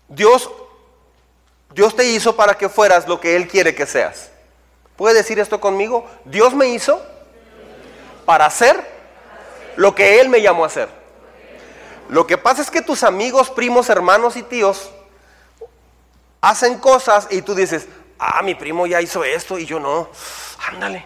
[0.08, 0.50] Dios,
[1.74, 4.30] Dios te hizo para que fueras lo que Él quiere que seas.
[4.96, 6.08] ¿Puede decir esto conmigo?
[6.24, 7.06] Dios me hizo
[8.26, 8.84] para hacer
[9.76, 10.90] lo que Él me llamó a hacer.
[12.10, 14.92] Lo que pasa es que tus amigos, primos, hermanos y tíos
[16.42, 17.88] hacen cosas y tú dices,
[18.20, 20.10] ah, mi primo ya hizo esto y yo no.
[20.68, 21.06] Ándale,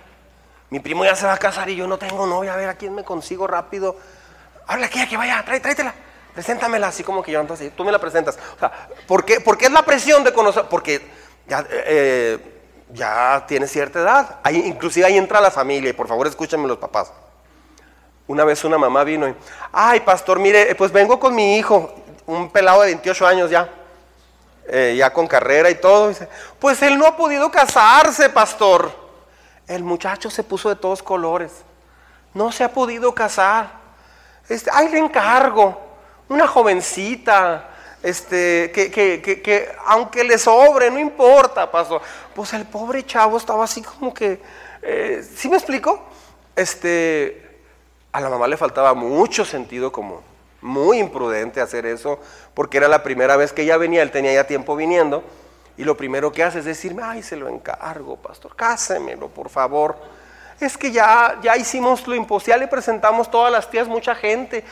[0.70, 2.76] mi primo ya se va a casar y yo no tengo novia, a ver a
[2.76, 3.96] quién me consigo rápido.
[4.68, 5.94] Habla aquí, aquí vaya, trae, tráetela.
[6.34, 8.38] Preséntamela así como que yo entonces, tú me la presentas.
[8.56, 10.66] O sea, ¿por qué, es la presión de conocer?
[10.70, 11.02] Porque
[11.48, 12.59] ya, eh,
[12.94, 14.38] ya tiene cierta edad.
[14.44, 17.12] Ahí, inclusive ahí entra la familia y por favor escúchenme los papás.
[18.28, 19.36] Una vez una mamá vino y,
[19.72, 21.94] ay pastor, mire, pues vengo con mi hijo,
[22.26, 23.70] un pelado de 28 años ya,
[24.68, 26.10] eh, ya con carrera y todo.
[26.10, 26.28] Dice,
[26.60, 28.92] pues él no ha podido casarse, pastor.
[29.68, 31.52] El muchacho se puso de todos colores.
[32.34, 33.72] No se ha podido casar.
[34.48, 35.80] Este, ay, le encargo.
[36.28, 37.70] Una jovencita,
[38.02, 42.02] este, que, que, que, que, aunque le sobre, no importa, pastor.
[42.34, 44.40] Pues el pobre chavo estaba así como que,
[44.82, 46.02] eh, ¿sí me explico?
[46.56, 47.60] Este,
[48.12, 50.22] a la mamá le faltaba mucho sentido como
[50.62, 52.20] muy imprudente hacer eso,
[52.54, 55.24] porque era la primera vez que ella venía, él tenía ya tiempo viniendo,
[55.78, 59.96] y lo primero que hace es decirme, ay, se lo encargo, pastor, cásemelo, por favor.
[60.60, 64.66] Es que ya, ya hicimos lo imposible, le presentamos todas las tías, mucha gente.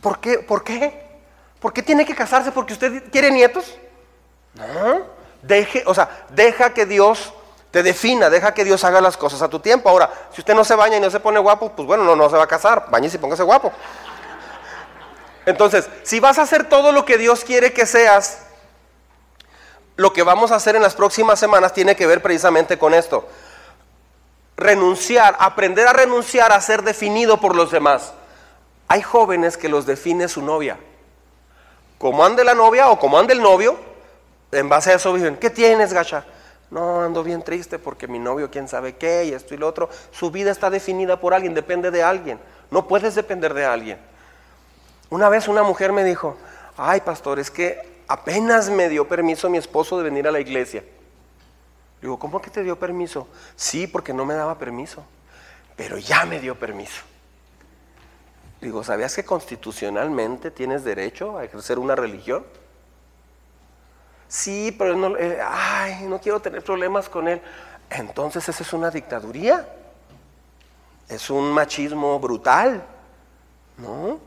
[0.00, 0.38] ¿Por qué?
[0.38, 1.07] ¿Por qué?
[1.60, 2.52] ¿Por qué tiene que casarse?
[2.52, 3.76] ¿Porque usted quiere nietos?
[4.54, 5.02] No.
[5.42, 7.32] Deje, o sea, deja que Dios
[7.70, 9.88] te defina, deja que Dios haga las cosas a tu tiempo.
[9.88, 12.30] Ahora, si usted no se baña y no se pone guapo, pues bueno, no, no
[12.30, 12.86] se va a casar.
[12.90, 13.72] Bañese y póngase guapo.
[15.46, 18.42] Entonces, si vas a hacer todo lo que Dios quiere que seas,
[19.96, 23.28] lo que vamos a hacer en las próximas semanas tiene que ver precisamente con esto.
[24.56, 28.12] Renunciar, aprender a renunciar a ser definido por los demás.
[28.88, 30.78] Hay jóvenes que los define su novia.
[31.98, 33.76] Como ande la novia o como ande el novio,
[34.52, 36.24] en base a eso dicen, ¿qué tienes, gacha?
[36.70, 39.88] No, ando bien triste porque mi novio quién sabe qué y esto y lo otro.
[40.12, 42.38] Su vida está definida por alguien, depende de alguien.
[42.70, 43.98] No puedes depender de alguien.
[45.10, 46.36] Una vez una mujer me dijo,
[46.76, 50.84] ay pastor, es que apenas me dio permiso mi esposo de venir a la iglesia.
[52.02, 53.26] Digo, ¿cómo que te dio permiso?
[53.56, 55.02] Sí, porque no me daba permiso,
[55.76, 57.02] pero ya me dio permiso.
[58.60, 62.44] Digo, ¿sabías que constitucionalmente tienes derecho a ejercer una religión?
[64.26, 67.40] Sí, pero no, eh, ay, no quiero tener problemas con él.
[67.88, 69.66] Entonces esa es una dictaduría.
[71.08, 72.84] Es un machismo brutal.
[73.78, 74.18] ¿No?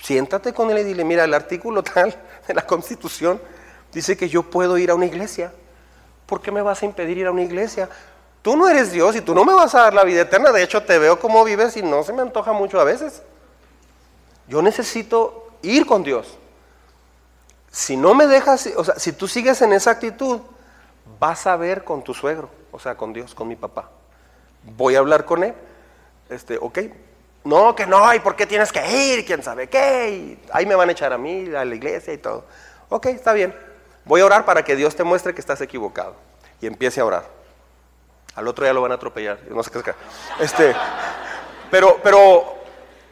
[0.00, 2.14] Siéntate con él y dile, mira, el artículo tal
[2.46, 3.40] de la Constitución
[3.92, 5.52] dice que yo puedo ir a una iglesia.
[6.26, 7.88] ¿Por qué me vas a impedir ir a una iglesia?
[8.42, 10.52] Tú no eres Dios y tú no me vas a dar la vida eterna.
[10.52, 13.22] De hecho, te veo cómo vives y no se me antoja mucho a veces.
[14.48, 16.38] Yo necesito ir con Dios.
[17.70, 20.40] Si no me dejas, o sea, si tú sigues en esa actitud,
[21.18, 23.90] vas a ver con tu suegro, o sea, con Dios, con mi papá.
[24.62, 25.54] Voy a hablar con él.
[26.28, 26.78] Este, ok.
[27.44, 29.24] No, que no, ¿y por qué tienes que ir?
[29.24, 30.38] ¿Quién sabe qué?
[30.50, 32.44] ahí me van a echar a mí, a la iglesia y todo.
[32.88, 33.54] Ok, está bien.
[34.04, 36.14] Voy a orar para que Dios te muestre que estás equivocado.
[36.60, 37.24] Y empiece a orar.
[38.34, 39.38] Al otro día lo van a atropellar.
[39.50, 39.96] No sé qué es.
[40.40, 40.74] Este,
[41.70, 42.55] pero, pero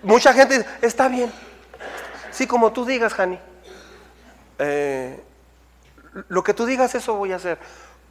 [0.05, 1.33] mucha gente dice, está bien.
[2.31, 3.39] Sí, como tú digas, Jani.
[4.59, 5.23] Eh,
[6.29, 7.59] lo que tú digas, eso voy a hacer.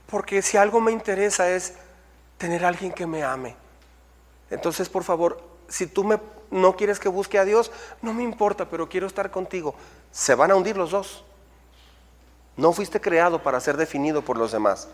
[0.07, 1.73] Porque si algo me interesa es
[2.37, 3.55] tener a alguien que me ame.
[4.49, 6.19] Entonces, por favor, si tú me,
[6.51, 9.75] no quieres que busque a Dios, no me importa, pero quiero estar contigo.
[10.11, 11.23] Se van a hundir los dos.
[12.55, 14.87] No fuiste creado para ser definido por los demás.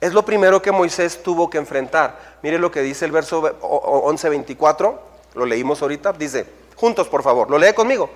[0.00, 2.38] Es lo primero que Moisés tuvo que enfrentar.
[2.42, 4.98] Mire lo que dice el verso 11:24,
[5.36, 8.08] lo leímos ahorita, dice, juntos por favor, lo lee conmigo.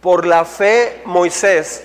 [0.00, 1.82] Por la fe Moisés,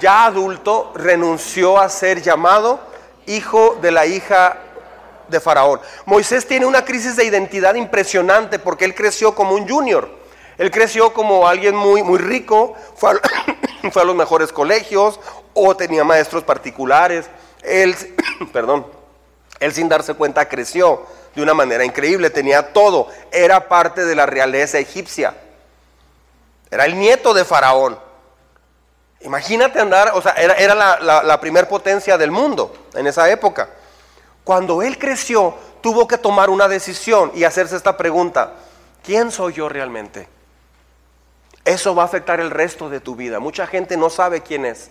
[0.00, 2.80] ya adulto, renunció a ser llamado
[3.26, 4.56] hijo de la hija
[5.28, 5.80] de Faraón.
[6.06, 10.08] Moisés tiene una crisis de identidad impresionante porque él creció como un junior.
[10.56, 15.20] Él creció como alguien muy, muy rico, fue a, fue a los mejores colegios
[15.52, 17.26] o tenía maestros particulares.
[17.62, 17.94] Él,
[18.52, 18.86] perdón,
[19.60, 24.26] él sin darse cuenta creció de una manera increíble, tenía todo, era parte de la
[24.26, 25.34] realeza egipcia.
[26.70, 27.98] Era el nieto de Faraón.
[29.20, 33.68] Imagínate andar, o sea, era, la, la primer potencia del mundo en esa época.
[34.44, 38.54] Cuando él creció, tuvo que tomar una decisión y hacerse esta pregunta,
[39.04, 40.28] ¿quién soy yo realmente?
[41.64, 43.38] Eso va a afectar el resto de tu vida.
[43.38, 44.90] Mucha gente no sabe quién es.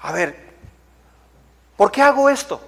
[0.00, 0.36] A ver,
[1.76, 2.60] ¿por qué hago esto?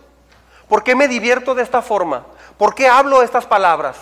[0.69, 2.27] ¿Por qué me divierto de esta forma?
[2.59, 3.97] ¿Por qué hablo estas palabras?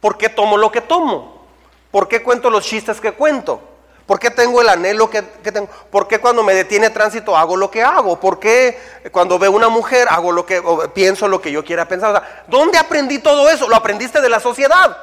[0.00, 1.46] ¿Por qué tomo lo que tomo?
[1.90, 3.60] ¿Por qué cuento los chistes que cuento?
[4.06, 5.68] ¿Por qué tengo el anhelo que, tengo?
[5.90, 8.18] ¿Por qué cuando me detiene tránsito hago lo que hago?
[8.18, 8.78] ¿Por qué
[9.12, 10.60] cuando veo una mujer hago lo que
[10.92, 12.44] pienso lo que yo quiera pensar?
[12.48, 13.68] ¿Dónde aprendí todo eso?
[13.68, 14.96] Lo aprendiste de la sociedad.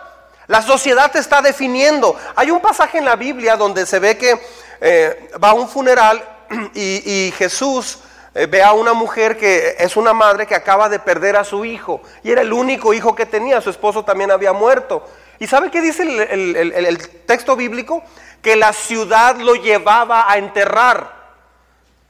[0.48, 2.16] La sociedad te está definiendo.
[2.36, 4.40] Hay un pasaje en la Biblia donde se ve que
[4.82, 6.22] eh, va a un funeral
[6.74, 8.00] y, Jesús
[8.34, 12.02] ve a una mujer que es una madre que acaba de perder a su hijo
[12.24, 13.62] y era el único hijo que tenía.
[13.62, 15.04] Su esposo también había muerto.
[15.40, 18.04] ¿Y sabe qué dice el, texto bíblico?
[18.42, 21.18] Que la ciudad lo llevaba a enterrar.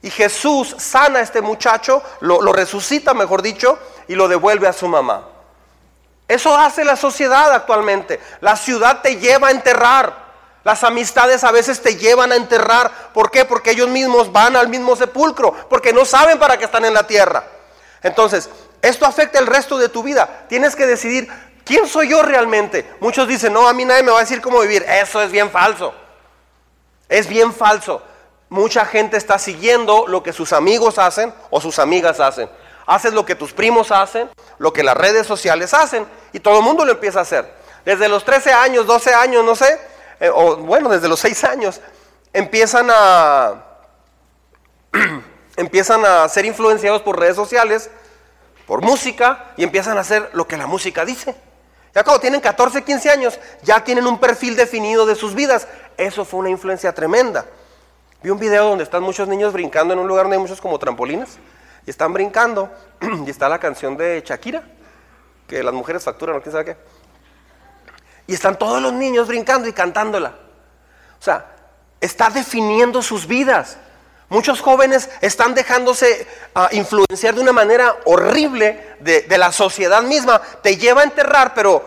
[0.02, 3.78] Y Jesús sana a este muchacho, lo, lo, resucita, mejor dicho,
[4.08, 5.28] y lo devuelve a su mamá.
[6.26, 8.20] Eso hace la sociedad actualmente.
[8.40, 10.29] La ciudad te lleva a enterrar.
[10.64, 12.90] Las amistades a veces te llevan a enterrar.
[13.14, 13.44] ¿Por qué?
[13.44, 17.06] Porque ellos mismos van al mismo sepulcro, porque no saben para qué están en la
[17.06, 17.44] tierra.
[18.02, 18.48] Entonces,
[18.82, 20.44] esto afecta el resto de tu vida.
[20.48, 21.28] Tienes que decidir
[21.70, 22.84] ¿Quién soy yo realmente?
[22.98, 24.84] Muchos dicen, no, a mí nadie me va a decir cómo vivir.
[24.88, 25.94] Eso es bien falso.
[27.08, 28.02] Es bien falso.
[28.48, 32.50] Mucha gente está siguiendo lo que sus amigos hacen o sus amigas hacen.
[32.86, 36.64] Haces lo que tus primos hacen, lo que las redes sociales hacen y todo el
[36.64, 37.48] mundo lo empieza a hacer.
[37.84, 39.78] Desde los 13 años, 12 años, no sé,
[40.20, 41.80] eh, o bueno, desde los 6 años,
[42.32, 43.64] empiezan a,
[45.56, 47.90] empiezan a ser influenciados por redes sociales,
[48.66, 51.34] por música y empiezan a hacer lo que la música dice.
[51.94, 55.66] Ya cuando tienen 14, 15 años, ya tienen un perfil definido de sus vidas.
[55.96, 57.46] Eso fue una influencia tremenda.
[58.22, 60.78] Vi un video donde están muchos niños brincando en un lugar donde hay muchos como
[60.78, 61.38] trampolines.
[61.86, 62.70] Y están brincando.
[63.26, 64.62] Y está la canción de Shakira,
[65.48, 66.76] que las mujeres facturan, no quién sabe qué.
[68.30, 70.34] Y están todos los niños brincando y cantándola.
[71.18, 71.46] O sea,
[72.00, 73.76] está definiendo sus vidas.
[74.28, 80.40] Muchos jóvenes están dejándose ah, influenciar de una manera horrible de, la sociedad misma.
[80.62, 81.84] Te lleva a enterrar, pero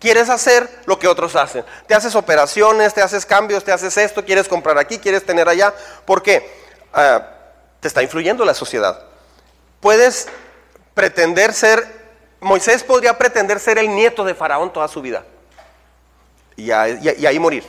[0.00, 1.64] quieres hacer lo que otros hacen.
[1.86, 5.72] Te haces operaciones, te haces cambios, te haces esto, quieres comprar aquí, quieres tener allá.
[6.04, 6.52] porque
[6.92, 7.24] ah,
[7.78, 9.00] te está influyendo la sociedad.
[9.78, 10.26] Puedes
[10.92, 11.86] pretender ser,
[12.40, 15.22] Moisés podría pretender ser el nieto de Faraón toda su vida.
[16.66, 17.64] Y ahí morir.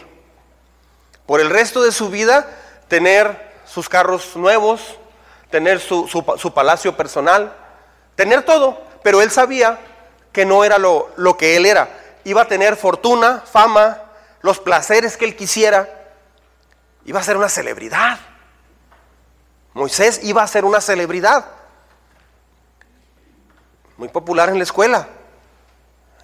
[1.25, 2.47] Por el resto de su vida,
[2.87, 4.99] tener sus carros nuevos,
[5.49, 7.55] tener su, palacio personal,
[8.15, 9.79] tener todo, pero él sabía
[10.31, 11.89] que no era lo, lo que él era.
[12.23, 14.01] Iba a tener fortuna, fama,
[14.41, 15.87] los placeres que él quisiera.
[17.05, 18.19] Iba a ser una celebridad.
[19.73, 21.45] Moisés iba a ser una celebridad.
[23.97, 25.07] Muy popular en la escuela.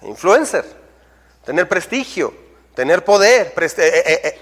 [0.02, 0.64] Influencer.
[1.44, 2.34] Tener prestigio.
[2.74, 3.52] Tener poder.
[3.56, 4.40] Eh, eh, eh,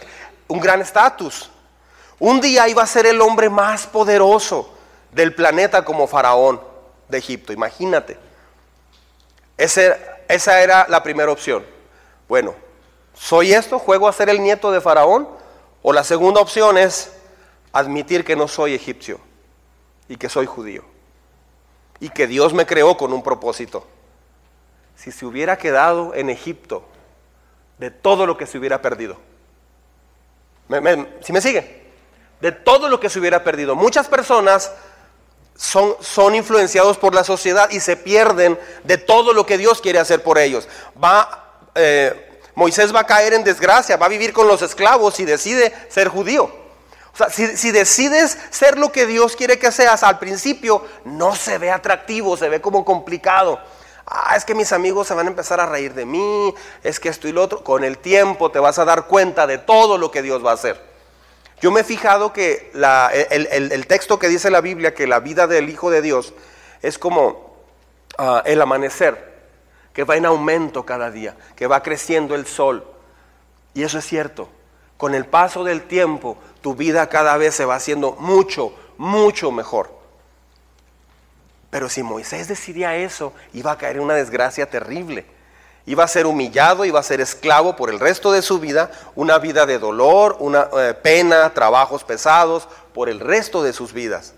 [0.49, 1.51] un gran estatus.
[2.19, 4.75] Un día iba a ser el hombre más poderoso
[5.13, 6.61] del planeta como faraón
[7.09, 8.19] de Egipto, imagínate.
[9.57, 11.65] esa era la primera opción.
[12.29, 12.55] Bueno,
[13.15, 13.79] ¿soy esto?
[13.79, 15.29] ¿Juego a ser el nieto de faraón?
[15.83, 17.13] O la segunda opción es
[17.73, 19.21] admitir que no soy egipcio
[20.09, 20.85] y que soy judío.
[22.01, 23.87] Y que Dios me creó con un propósito.
[24.97, 26.85] Si se hubiera quedado en Egipto,
[27.79, 29.17] de todo lo que se hubiera perdido.
[31.23, 31.79] si me sigue?
[32.41, 33.75] de todo lo que se hubiera perdido.
[33.75, 34.71] Muchas personas
[35.57, 39.99] son, son, influenciados por la sociedad y se pierden de todo lo que Dios quiere
[39.99, 40.69] hacer por ellos.
[41.03, 45.25] Va, eh, Moisés va a caer en desgracia, va a vivir con los esclavos y
[45.25, 46.45] decide ser judío.
[47.13, 51.59] O sea, si decides ser lo que Dios quiere que seas, al principio no se
[51.59, 53.59] ve atractivo, se ve como complicado.
[54.11, 57.11] Ah, es que mis amigos se van a empezar a reír de mí, es que
[57.11, 57.63] esto y lo otro.
[57.63, 60.55] Con el tiempo te vas a dar cuenta de todo lo que Dios va a
[60.55, 60.81] hacer.
[61.61, 65.69] Yo me he fijado que el, texto que dice la Biblia, que la vida del
[65.69, 66.33] Hijo de Dios
[66.81, 67.55] es como
[68.17, 69.43] ah, el amanecer,
[69.93, 72.87] que va en aumento cada día, que va creciendo el sol.
[73.75, 74.49] Y eso es cierto.
[74.97, 79.98] Con el paso del tiempo, tu vida cada vez se va haciendo mucho, mucho mejor.
[81.71, 85.27] Pero si Moisés decidía eso, iba a caer en una desgracia terrible
[85.89, 89.39] iba a ser humillado, iba a ser esclavo por el resto de su vida, una
[89.39, 94.35] vida de dolor, una eh, pena, trabajos pesados, por el resto de sus vidas.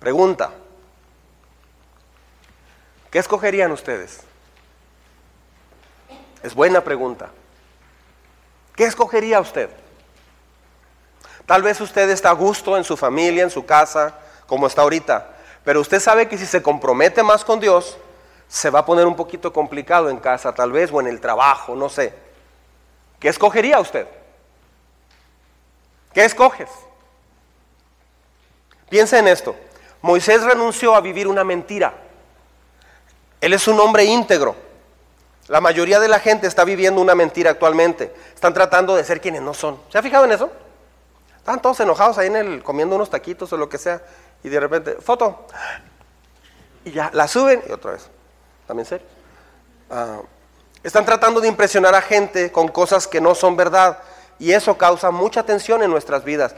[0.00, 0.52] Pregunta,
[3.10, 4.20] ¿qué escogerían ustedes?
[6.42, 7.28] Es buena pregunta.
[8.74, 9.68] ¿Qué escogería usted?
[11.44, 14.14] Tal vez usted está a gusto en su familia, en su casa,
[14.46, 15.33] como está ahorita,
[15.64, 17.96] pero usted sabe que si se compromete más con Dios,
[18.48, 21.74] se va a poner un poquito complicado en casa tal vez o en el trabajo,
[21.74, 22.14] no sé.
[23.18, 24.06] ¿Qué escogería usted?
[26.12, 26.68] ¿Qué escoges?
[28.88, 29.56] Piensa en esto.
[30.02, 31.94] Moisés renunció a vivir una mentira.
[33.40, 34.54] Él es un hombre íntegro.
[35.48, 38.14] La mayoría de la gente está viviendo una mentira actualmente.
[38.34, 39.80] Están tratando de ser quienes no son.
[39.90, 40.50] ¿Se ha fijado en eso?
[41.38, 44.02] Están todos enojados ahí en el comiendo unos taquitos o lo que sea
[44.44, 45.46] y de repente, foto.
[46.84, 48.08] Y ya la suben y otra vez
[48.66, 49.06] también serio.
[49.90, 50.20] Ah,
[50.82, 53.98] están tratando de impresionar a gente con cosas que no son verdad
[54.38, 56.54] y eso causa mucha tensión en nuestras vidas.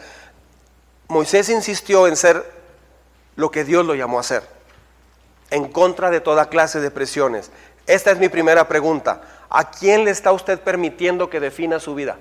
[1.06, 2.44] Moisés insistió en ser
[3.36, 4.42] lo que Dios lo llamó a ser,
[5.50, 7.52] en contra de toda clase de presiones.
[7.86, 9.20] Esta es mi primera pregunta.
[9.48, 12.16] ¿A quién le está usted permitiendo que defina su vida?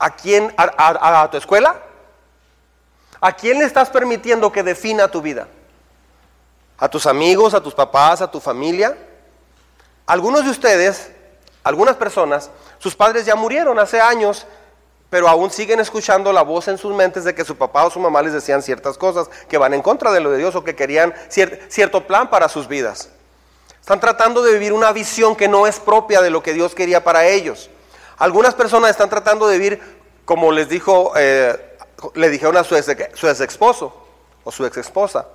[0.00, 0.52] ¿A quién?
[0.56, 1.85] a tu escuela?
[3.26, 5.48] ¿A quién le estás permitiendo que defina tu vida?
[6.78, 8.96] a tus amigos, a tus papás, a tu familia.
[10.06, 11.10] Algunos de ustedes,
[11.64, 14.46] algunas personas, sus padres ya murieron hace años,
[15.08, 17.98] pero aún siguen escuchando la voz en sus mentes de que su papá o su
[17.98, 20.76] mamá les decían ciertas cosas que van en contra de lo de Dios o que
[20.76, 23.08] querían cierto plan para sus vidas.
[23.80, 27.04] Están tratando de vivir una visión que no es propia de lo que Dios quería
[27.04, 27.70] para ellos.
[28.18, 31.75] Algunas personas están tratando de vivir como les dijo, eh,
[32.14, 34.06] le dijeron a su ex, su ex esposo
[34.44, 35.26] o su ex esposa.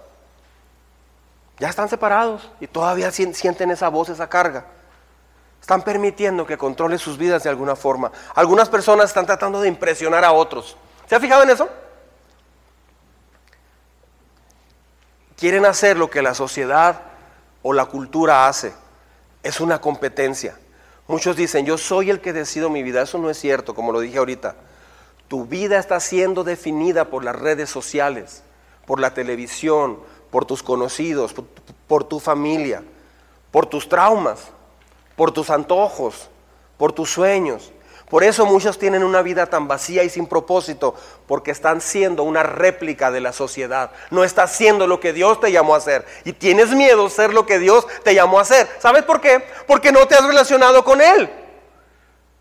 [1.60, 4.66] Ya están separados y todavía sienten esa voz, esa carga.
[5.62, 8.12] Están permitiendo que controle sus vidas de alguna forma.
[8.34, 10.76] Algunas personas están tratando de impresionar a otros.
[11.08, 11.70] ¿Se ha fijado en eso?
[15.38, 17.02] Quieren hacer lo que la sociedad
[17.62, 18.74] o la cultura hace.
[19.44, 20.58] es una competencia.
[21.08, 23.02] Muchos dicen, yo soy el que decido mi vida.
[23.02, 24.56] Eso no es cierto, como lo dije ahorita.
[25.32, 28.44] Tu vida está siendo definida por las redes sociales,
[28.86, 29.98] por la televisión,
[30.30, 31.34] por tus conocidos,
[31.88, 32.84] por, tu familia,
[33.50, 34.50] por tus traumas,
[35.16, 36.30] por tus antojos,
[36.76, 37.72] por tus sueños.
[38.10, 40.96] Por eso muchos tienen una vida tan vacía y sin propósito,
[41.28, 43.92] porque están siendo una réplica de la sociedad.
[44.10, 46.06] No estás siendo lo que Dios te llamó a hacer.
[46.26, 48.68] Y tienes miedo de ser lo que Dios te llamó a hacer.
[48.80, 49.46] ¿Sabes por qué?
[49.66, 51.32] Porque no te has relacionado con Él.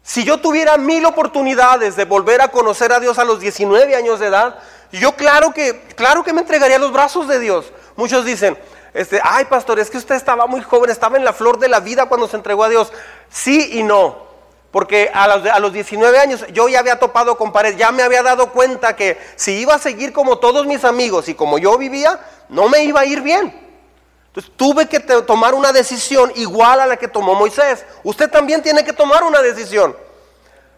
[0.03, 4.19] Si yo tuviera mil oportunidades de volver a conocer a Dios a los 19 años
[4.19, 4.59] de edad,
[4.93, 7.73] yo claro que, claro que me entregaría a los brazos de Dios.
[7.97, 8.59] Muchos dicen,
[8.93, 11.81] este, ay pastor, es que usted estaba muy joven, estaba en la flor de la
[11.81, 12.93] vida cuando se entregó a Dios.
[13.29, 14.31] Sí y no.
[14.73, 18.03] Porque a los, a los 19 años yo ya había topado con pared, ya me
[18.03, 21.77] había dado cuenta que si iba a seguir como todos mis amigos y como yo
[21.77, 23.70] vivía, no me iba a ir bien.
[24.31, 27.85] Entonces tuve que tomar una decisión igual a la que tomó Moisés.
[28.05, 29.97] Usted también tiene que tomar una decisión.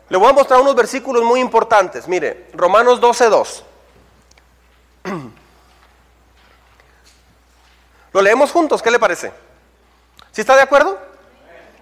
[0.09, 2.09] Le voy a mostrar unos versículos muy importantes.
[2.09, 3.63] Mire, Romanos 12.2.
[8.13, 9.33] Lo leemos juntos, ¿qué le parece?
[10.33, 10.99] ¿Sí está de acuerdo?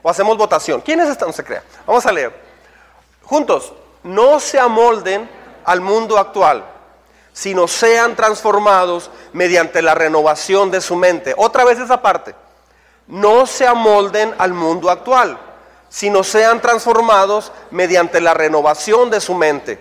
[0.03, 0.81] o hacemos votación.
[0.81, 1.29] ¿Quiénes están?
[1.29, 1.63] No se crea.
[1.87, 2.33] Vamos a leer.
[3.23, 5.29] Juntos, no se amolden
[5.65, 6.65] al mundo actual,
[7.33, 11.35] sino sean transformados mediante la renovación de su mente.
[11.37, 12.35] Otra vez esa parte.
[13.07, 15.39] No se amolden al mundo actual,
[15.89, 19.81] sino sean transformados mediante la renovación de su mente.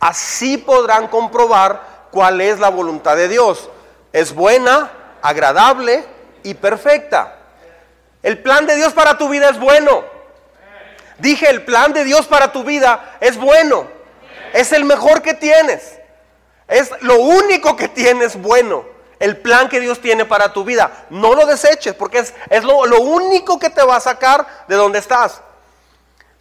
[0.00, 3.68] Así podrán comprobar cuál es la voluntad de Dios.
[4.12, 4.90] Es buena,
[5.22, 6.04] agradable
[6.42, 7.36] y perfecta.
[8.22, 10.04] El plan de Dios para tu vida es bueno.
[11.18, 13.86] Dije, el plan de Dios para tu vida es bueno.
[14.52, 16.00] Es el mejor que tienes.
[16.68, 18.84] Es lo único que tienes bueno.
[19.20, 21.06] El plan que Dios tiene para tu vida.
[21.10, 24.76] No lo deseches porque es, es lo, lo único que te va a sacar de
[24.76, 25.40] donde estás.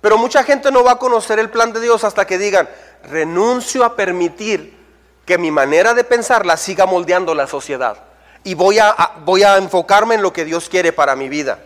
[0.02, 2.68] Pero mucha gente no va a conocer el plan de Dios hasta que digan,
[3.04, 4.78] renuncio a permitir
[5.26, 7.98] que mi manera de pensar la siga moldeando la sociedad.
[8.44, 11.60] Y voy a, voy a enfocarme en lo que Dios quiere para mi vida.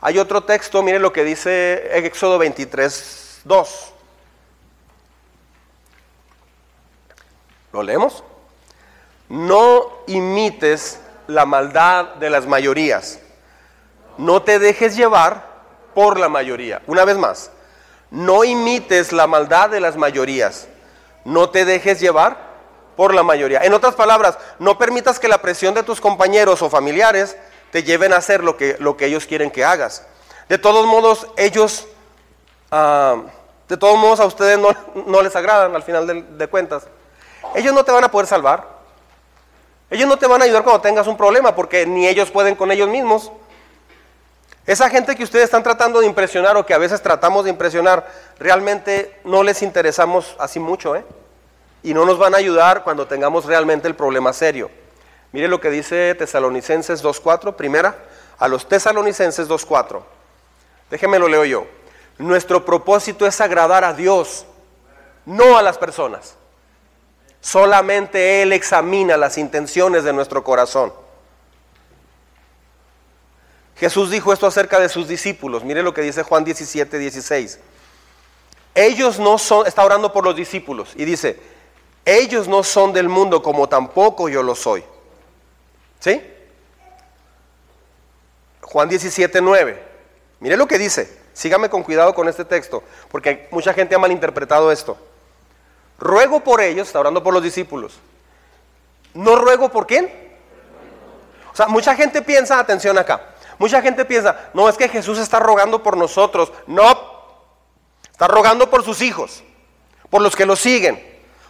[0.00, 3.92] Hay otro texto, miren lo que dice Éxodo 23, 2.
[7.72, 8.24] ¿Lo leemos?
[9.28, 13.20] No imites la maldad de las mayorías.
[14.18, 15.46] No te dejes llevar
[15.94, 16.82] por la mayoría.
[16.86, 17.50] Una vez más,
[18.10, 20.68] no imites la maldad de las mayorías.
[21.24, 22.46] No te dejes llevar
[22.96, 23.60] por la mayoría.
[23.60, 27.36] En otras palabras, no permitas que la presión de tus compañeros o familiares
[27.70, 30.06] te lleven a hacer lo que, lo que ellos quieren que hagas.
[30.48, 31.86] De todos modos, ellos,
[32.70, 33.22] ah,
[33.68, 36.86] de todos modos a ustedes no, les agradan al final de cuentas.
[37.56, 38.68] Ellos no te van a poder salvar.
[39.88, 42.70] Ellos no te van a ayudar cuando tengas un problema porque ni ellos pueden con
[42.70, 43.32] ellos mismos.
[44.66, 48.06] Esa gente que ustedes están tratando de impresionar o que a veces tratamos de impresionar,
[48.38, 51.04] realmente no les interesamos así mucho, ¿eh?
[51.82, 54.70] Y no nos van a ayudar cuando tengamos realmente el problema serio.
[55.32, 57.96] Mire lo que dice Tesalonicenses 2.4, primera,
[58.38, 60.02] a los Tesalonicenses 2.4.
[60.90, 61.66] Déjeme lo leo yo.
[62.18, 64.44] Nuestro propósito es agradar a Dios,
[65.24, 66.36] no a las personas.
[67.46, 70.92] Solamente Él examina las intenciones de nuestro corazón.
[73.76, 75.62] Jesús dijo esto acerca de sus discípulos.
[75.62, 77.60] Mire lo que dice Juan 17, 16.
[78.74, 81.38] Ellos no son, está orando por los discípulos y dice,
[82.04, 84.82] ellos no son del mundo como tampoco yo lo soy.
[86.00, 86.20] ¿Sí?
[88.60, 89.84] Juan 17, 9.
[90.40, 91.16] Mire lo que dice.
[91.32, 94.98] Sígame con cuidado con este texto, porque mucha gente ha malinterpretado esto.
[95.98, 97.98] Ruego por ellos, está orando por los discípulos.
[99.14, 100.12] No ruego por quién.
[101.52, 105.38] O sea, mucha gente piensa, atención acá, mucha gente piensa, no es que Jesús está
[105.38, 106.52] rogando por nosotros.
[106.66, 106.86] No,
[108.12, 109.42] está rogando por sus hijos,
[110.10, 111.02] por los que lo siguen,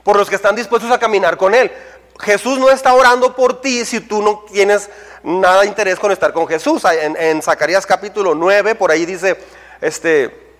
[0.04, 1.72] por los que están dispuestos a caminar con Él.
[2.20, 4.88] Jesús no está orando por ti si tú no tienes
[5.22, 6.82] nada de interés con estar con Jesús.
[6.84, 9.36] En, Zacarías capítulo 9, por ahí dice,
[9.80, 10.54] este,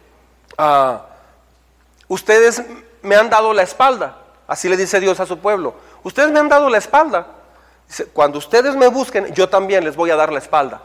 [0.59, 1.07] ah,
[2.09, 2.63] ustedes
[3.07, 4.19] me han dado la espalda.
[4.47, 5.75] Así le dice Dios a su pueblo.
[6.03, 7.27] Ustedes me han dado la espalda.
[8.13, 10.83] cuando ustedes me busquen, yo también les voy a dar la espalda.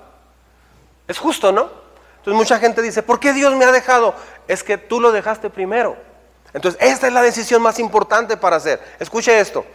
[1.07, 1.69] Es justo, ¿no?
[2.17, 4.13] Entonces mucha gente dice, ¿por qué Dios me ha dejado?
[4.47, 5.97] Es que tú lo dejaste primero.
[6.53, 8.79] Entonces, esta es la decisión más importante para hacer.
[8.99, 9.65] Escuche esto.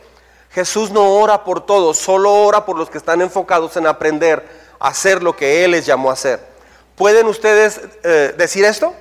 [0.51, 4.47] Jesús no ora por todos, solo ora por los que están enfocados en aprender
[4.79, 6.41] a hacer lo que Él les llamó a hacer.
[6.95, 8.95] ¿Pueden ustedes eh, decir esto?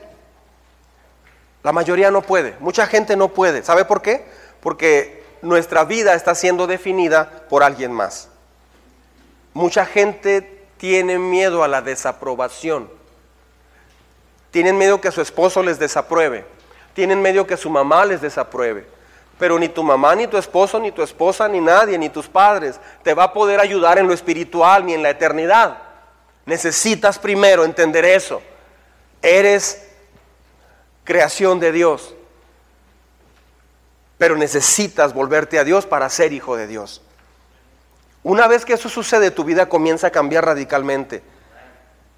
[1.66, 3.64] La mayoría no puede, mucha gente no puede.
[3.64, 4.24] ¿Sabe por qué?
[4.60, 8.30] Porque nuestra vida está siendo definida por alguien más.
[9.52, 12.88] Mucha gente tiene miedo a la desaprobación.
[14.52, 16.46] tienen miedo que su esposo les desapruebe,
[16.94, 18.86] tienen miedo que su mamá les desapruebe.
[19.40, 22.80] Pero ni tu mamá, ni tu esposo, ni tu esposa, ni nadie, ni tus padres
[23.02, 25.80] te va a poder ayudar en lo espiritual ni en la eternidad.
[26.46, 28.40] Necesitas primero entender eso.
[29.20, 29.95] Eres
[31.06, 32.14] creación de Dios.
[34.18, 37.02] Pero necesitas volverte a Dios para ser hijo de Dios.
[38.24, 41.24] Una vez que eso sucede, tu vida comienza a cambiar radicalmente.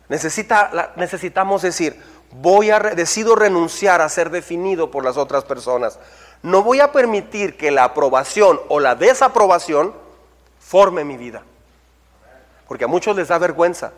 [0.10, 6.00] Necesita, necesitamos decir, voy a, decido renunciar a ser definido por las otras personas.
[6.44, 9.94] No voy a permitir que la aprobación o la desaprobación
[10.60, 11.44] forme mi vida.
[12.68, 13.92] Porque a muchos les da vergüenza.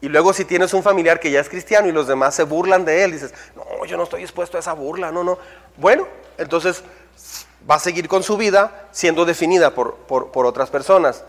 [0.00, 2.84] Y luego si tienes un familiar que ya es cristiano y los demás se burlan
[2.84, 5.38] de él, dices, no, yo no estoy dispuesto a esa burla, no, no.
[5.76, 6.82] Bueno, entonces
[7.68, 11.24] va a seguir con su vida siendo definida por, por otras personas.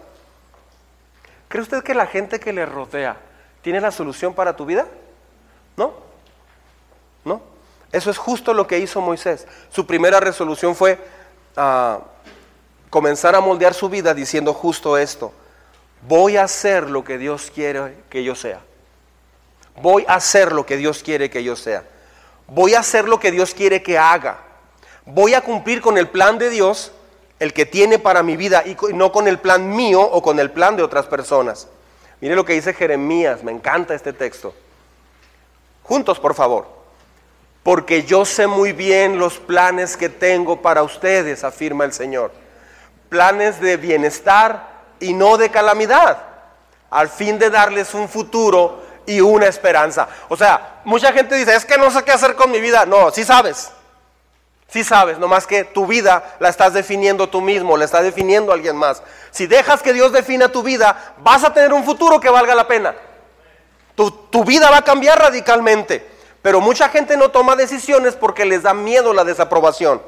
[1.47, 3.17] ¿Cree usted que la gente que le rodea
[3.61, 4.87] tiene la solución para tu vida?
[5.77, 5.93] ¿No?
[7.23, 7.41] ¿No?
[7.91, 9.47] Eso es justo lo que hizo Moisés.
[9.71, 10.99] Su primera resolución fue
[11.55, 11.99] ah,
[12.89, 15.31] comenzar a moldear su vida diciendo justo esto.
[16.01, 18.61] Voy a hacer lo que Dios quiere que yo sea.
[19.81, 21.83] Voy a hacer lo que Dios quiere que yo sea.
[22.47, 24.39] Voy a hacer lo que Dios quiere que haga.
[25.05, 26.91] Voy a cumplir con el plan de Dios,
[27.39, 30.51] el que tiene para mi vida, y no con el plan mío o con el
[30.51, 31.67] plan de otras personas.
[32.21, 34.53] Mire lo que dice Jeremías, me encanta este texto.
[35.83, 36.67] Juntos, por favor.
[37.61, 42.31] Porque yo sé muy bien los planes que tengo para ustedes, afirma el Señor.
[43.09, 46.17] Planes de bienestar y no de calamidad,
[46.89, 50.07] al fin de darles un futuro y una esperanza.
[50.29, 52.85] O sea, mucha gente dice, es que no sé qué hacer con mi vida.
[52.85, 53.71] No, sí sabes.
[54.67, 58.75] Sí sabes, nomás que tu vida la estás definiendo tú mismo, la está definiendo alguien
[58.75, 59.03] más.
[59.29, 62.67] Si dejas que Dios defina tu vida, vas a tener un futuro que valga la
[62.67, 62.95] pena.
[63.93, 66.15] Tu, tu vida va a cambiar radicalmente.
[66.41, 70.01] Pero mucha gente no toma decisiones porque les da miedo la desaprobación.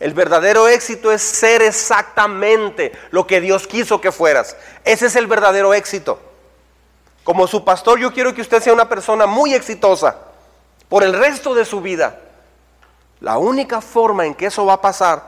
[0.00, 4.56] El verdadero éxito es ser exactamente lo que Dios quiso que fueras.
[4.84, 6.20] Ese es el verdadero éxito.
[7.24, 10.16] Como su pastor, yo quiero que usted sea una persona muy exitosa
[10.88, 12.20] por el resto de su vida.
[13.20, 15.22] La única forma en que eso va a pasar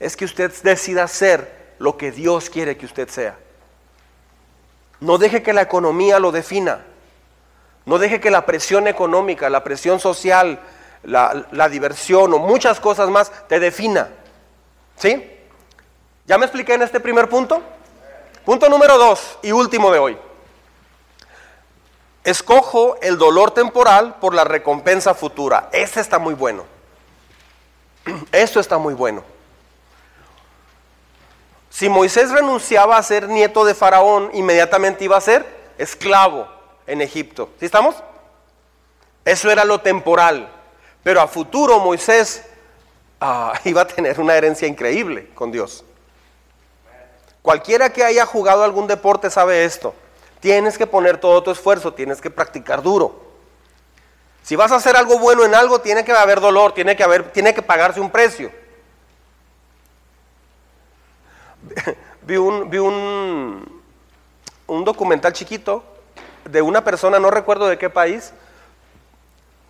[0.00, 3.36] es que usted decida ser lo que Dios quiere que usted sea.
[5.00, 6.84] No deje que la economía lo defina.
[7.84, 10.60] No deje que la presión económica, la presión social,
[11.04, 14.08] la, diversión o muchas cosas más te defina.
[14.96, 15.30] ¿Sí?
[16.26, 17.62] ¿Ya me expliqué en este primer punto?
[18.44, 20.18] Punto número dos y último de hoy.
[22.22, 25.68] Escojo el dolor temporal por la recompensa futura.
[25.72, 26.64] Este está muy bueno.
[28.32, 29.22] Esto está muy bueno.
[31.68, 35.44] Si Moisés renunciaba a ser nieto de Faraón, inmediatamente iba a ser
[35.76, 36.48] esclavo
[36.86, 37.50] en Egipto.
[37.58, 37.96] ¿Sí estamos?
[39.24, 40.53] Eso era lo temporal.
[41.04, 42.42] Pero a futuro Moisés
[43.20, 45.84] ah, iba a tener una herencia increíble con Dios.
[47.42, 49.94] Cualquiera que haya jugado algún deporte sabe esto.
[50.40, 53.22] Tienes que poner todo tu esfuerzo, tienes que practicar duro.
[54.42, 57.30] Si vas a hacer algo bueno en algo, tiene que haber dolor, tiene que, haber,
[57.32, 58.50] tiene que pagarse un precio.
[62.22, 63.82] vi un, vi un,
[64.66, 65.82] un documental chiquito
[66.44, 68.32] de una persona, no recuerdo de qué país,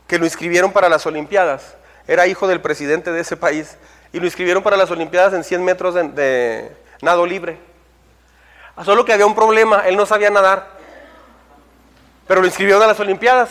[0.07, 1.77] que lo inscribieron para las Olimpiadas.
[2.07, 3.77] Era hijo del presidente de ese país
[4.13, 7.59] y lo inscribieron para las Olimpiadas en 100 metros de, nado libre.
[8.85, 10.69] Solo que había un problema, él no sabía nadar,
[12.27, 13.51] pero lo inscribieron a las Olimpiadas.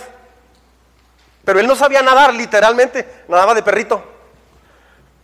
[1.45, 4.03] Pero él no sabía nadar, literalmente, nadaba de perrito.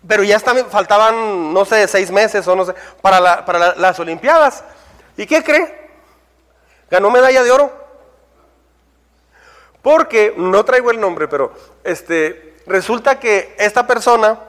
[0.07, 4.63] Pero ya faltaban, no sé, seis meses o no sé, para, para las Olimpiadas.
[5.15, 5.89] ¿Y qué cree?
[6.89, 7.78] Ganó medalla de oro.
[9.89, 11.51] Porque, no traigo el nombre, pero
[11.83, 14.39] este, resulta que esta persona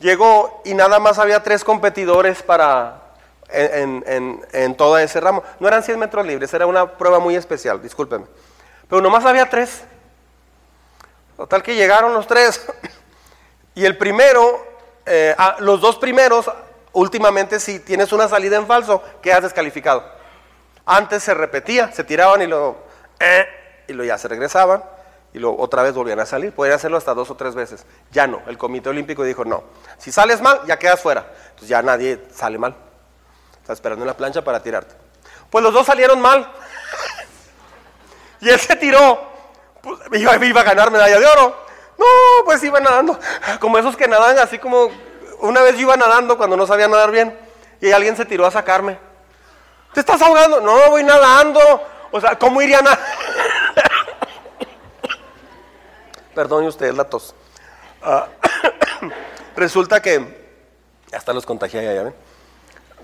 [0.00, 3.02] llegó y nada más había tres competidores para,
[3.50, 5.42] en, en, en, todo ese ramo.
[5.60, 8.24] No eran 100 metros libres, era una prueba muy especial, discúlpeme.
[8.88, 9.82] Pero nomás había tres.
[11.36, 12.66] Total que llegaron los tres.
[13.74, 14.66] Y el primero,
[15.04, 16.50] eh, los dos primeros,
[16.94, 20.02] últimamente si tienes una salida en falso, quedas descalificado.
[20.86, 22.78] Antes se repetía, se tiraban y lo,
[23.88, 24.82] y lo ya se regresaban
[25.34, 26.52] y lo otra vez volvían a salir.
[26.52, 27.86] Podían hacerlo hasta dos o tres veces.
[28.10, 28.42] Ya no.
[28.46, 29.64] El Comité Olímpico dijo no.
[29.98, 31.26] Si sales mal, ya quedas fuera.
[31.44, 32.74] Entonces ya nadie sale mal.
[33.60, 34.94] Está esperando en la plancha para tirarte.
[35.50, 36.50] Pues los dos salieron mal.
[38.40, 39.32] y él se tiró
[39.80, 41.56] pues, iba, iba a ganar medalla de oro.
[41.98, 42.06] No,
[42.44, 43.18] pues iba nadando.
[43.60, 44.90] Como esos que nadan así como...
[45.40, 47.36] Una vez yo iba nadando cuando no sabía nadar bien
[47.80, 48.96] y alguien se tiró a sacarme.
[49.92, 50.60] ¿Te estás ahogando?
[50.60, 51.60] No, voy nadando.
[52.12, 53.00] O sea, ¿cómo iría nadar?
[56.34, 57.34] Perdón usted la tos.
[58.02, 58.28] Ah,
[59.56, 60.42] resulta que,
[61.12, 62.14] hasta los contagié ven.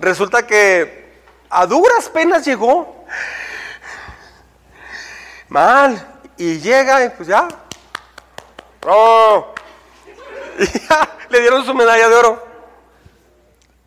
[0.01, 1.21] Resulta que
[1.51, 3.05] a duras penas llegó.
[5.49, 6.15] Mal.
[6.37, 7.49] Y llega y pues ya.
[8.87, 9.55] Oh.
[10.61, 12.45] Y ya, le dieron su medalla de oro.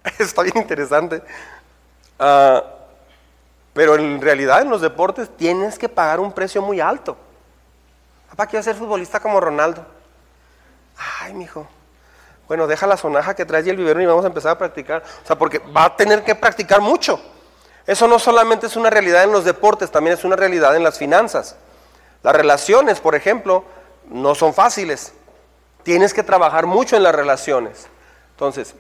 [0.18, 1.22] Está bien interesante.
[2.18, 2.64] Ah,
[3.74, 7.18] pero en realidad en los deportes tienes que pagar un precio muy alto.
[8.32, 9.86] Papá, quiero ser futbolista como Ronaldo.
[11.20, 11.68] Ay, mijo.
[12.48, 15.04] Bueno, deja la sonaja que traes y el vivero y vamos a empezar a practicar.
[15.22, 17.20] O sea, porque va a tener que practicar mucho.
[17.86, 20.98] Eso no solamente es una realidad en los deportes, también es una realidad en las
[20.98, 21.58] finanzas.
[22.24, 23.66] Las relaciones, por ejemplo,
[24.08, 25.12] no son fáciles.
[25.84, 27.88] Tienes que trabajar mucho en las relaciones.
[28.32, 28.76] Entonces,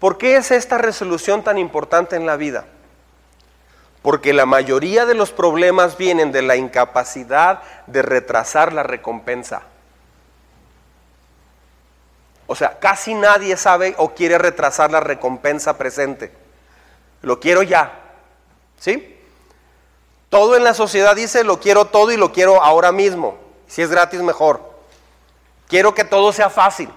[0.00, 2.64] ¿por qué es esta resolución tan importante en la vida?
[4.04, 9.62] Porque la mayoría de los problemas vienen de la incapacidad de retrasar la recompensa.
[12.46, 16.34] O sea, casi nadie sabe o quiere retrasar la recompensa presente.
[17.22, 17.98] Lo quiero ya.
[18.78, 19.18] ¿Sí?
[20.28, 23.38] Todo en la sociedad dice lo quiero todo y lo quiero ahora mismo.
[23.66, 24.70] Si es gratis, mejor.
[25.66, 26.90] Quiero que todo sea fácil.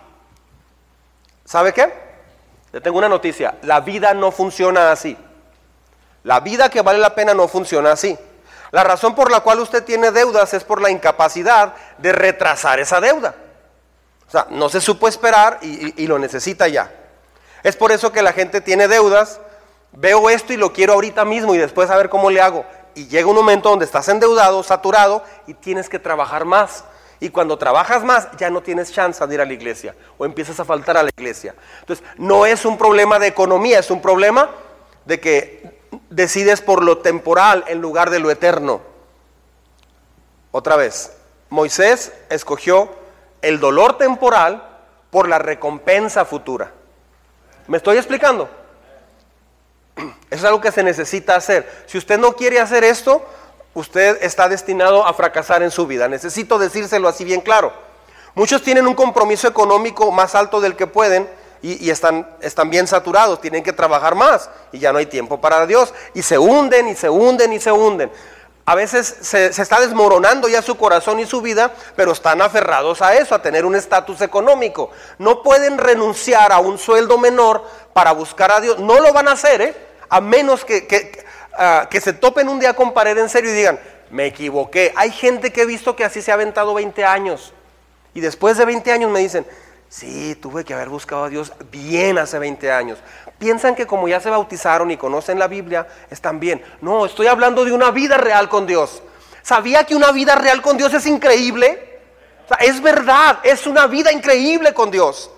[1.45, 1.93] ¿Sabe qué?
[2.73, 3.55] Le tengo una noticia.
[3.61, 5.17] La vida no funciona así.
[6.27, 8.19] La vida que vale la pena no funciona así.
[8.71, 12.99] La razón por la cual usted tiene deudas es por la incapacidad de retrasar esa
[12.99, 13.33] deuda.
[14.27, 16.91] O sea, no se supo esperar y, lo necesita ya.
[17.63, 19.39] Es por eso que la gente tiene deudas.
[19.93, 22.65] Veo esto y lo quiero ahorita mismo y después a ver cómo le hago.
[22.93, 26.83] Y llega un momento donde estás endeudado, saturado y tienes que trabajar más.
[27.21, 30.59] Y cuando trabajas más ya no tienes chance de ir a la iglesia o empiezas
[30.59, 31.55] a faltar a la iglesia.
[31.79, 34.49] Entonces, no es un problema de economía, es un problema
[35.05, 35.76] de que
[36.09, 38.81] decides por lo temporal en lugar de lo eterno.
[40.51, 41.11] Otra vez,
[41.49, 42.89] Moisés escogió
[43.41, 44.79] el dolor temporal
[45.11, 46.71] por la recompensa futura.
[47.67, 48.49] ¿Me estoy explicando?
[50.29, 51.83] Es algo que se necesita hacer.
[51.85, 53.25] Si usted no quiere hacer esto,
[53.73, 56.07] usted está destinado a fracasar en su vida.
[56.07, 57.71] Necesito decírselo así bien claro.
[58.35, 61.27] Muchos tienen un compromiso económico más alto del que pueden
[61.61, 65.65] y, están, están bien saturados, tienen que trabajar más y ya no hay tiempo para
[65.65, 65.93] Dios.
[66.13, 68.11] Y se hunden y se hunden y se hunden.
[68.65, 73.15] A veces se, está desmoronando ya su corazón y su vida, pero están aferrados a
[73.15, 74.91] eso, a tener un estatus económico.
[75.19, 78.77] No pueden renunciar a un sueldo menor para buscar a Dios.
[78.79, 79.75] No lo van a hacer, ¿eh?
[80.09, 83.53] A menos que, que, ah, que se topen un día con pared en serio y
[83.53, 83.79] digan,
[84.09, 84.93] me equivoqué.
[84.97, 87.53] Hay gente que he visto que así se ha aventado 20 años.
[88.13, 89.45] Y después de 20 años me dicen,
[89.89, 92.99] Sí, tuve que haber buscado a Dios bien hace 20 años.
[93.39, 96.61] Piensan que como ya se bautizaron y conocen la Biblia, están bien.
[96.81, 99.01] No, estoy hablando de una vida real con Dios.
[99.43, 101.85] ¿Sabía que una vida real con Dios es increíble?
[102.59, 105.29] es verdad, es una vida increíble con Dios.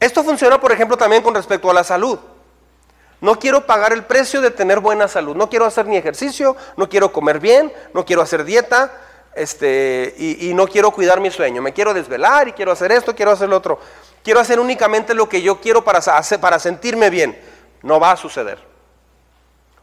[0.00, 2.18] Esto funciona, por ejemplo, también con respecto a la salud.
[3.20, 5.36] No quiero pagar el precio de tener buena salud.
[5.36, 8.92] No quiero hacer ni ejercicio, no quiero comer bien, no quiero hacer dieta,
[9.34, 13.32] este, y, no quiero cuidar mi sueño, me quiero desvelar y quiero hacer esto, quiero
[13.32, 13.80] hacer lo otro.
[14.22, 16.00] Quiero hacer únicamente lo que yo quiero para,
[16.40, 17.38] para sentirme bien.
[17.82, 18.58] No va a suceder.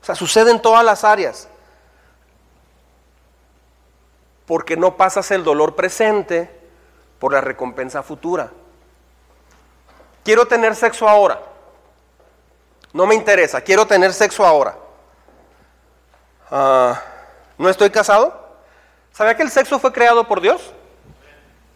[0.02, 1.48] O sea, sucede en todas las áreas.
[4.48, 6.50] Porque no pasas el dolor presente
[7.20, 8.52] por la recompensa futura.
[10.24, 11.40] Quiero tener sexo ahora.
[12.94, 14.76] No me interesa, quiero tener sexo ahora.
[16.50, 17.00] Ah,
[17.58, 18.41] ¿No estoy casado?
[19.22, 20.74] ¿Sabía que el sexo fue creado por Dios?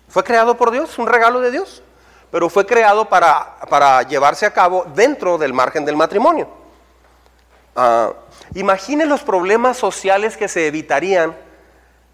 [0.08, 1.84] Fue creado por Dios, un regalo de Dios,
[2.32, 6.50] pero fue creado para, para llevarse a cabo dentro del margen del matrimonio.
[7.76, 8.16] Uh,
[8.56, 11.38] imaginen los problemas sociales que se evitarían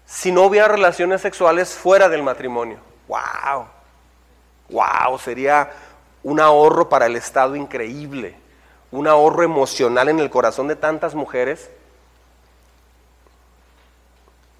[0.04, 2.76] si no hubiera relaciones sexuales fuera del matrimonio.
[3.08, 3.68] ¡Wow!
[4.68, 5.18] ¡Wow!
[5.18, 5.70] Sería
[6.22, 8.36] un ahorro para el Estado increíble,
[8.90, 11.70] un ahorro emocional en el corazón de tantas mujeres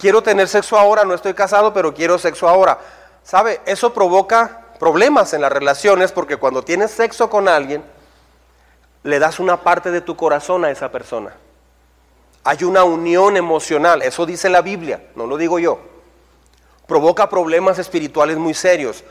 [0.03, 2.77] quiero tener sexo ahora, no estoy casado, pero quiero sexo ahora.
[3.23, 3.61] ¿Sabe?
[3.67, 7.85] Eso provoca problemas en las relaciones porque cuando tienes sexo con alguien,
[9.05, 11.33] le das una parte de tu corazón a esa persona.
[12.43, 15.79] Hay una unión emocional, eso dice la Biblia, no lo digo yo.
[16.89, 19.05] Provoca problemas espirituales muy serios.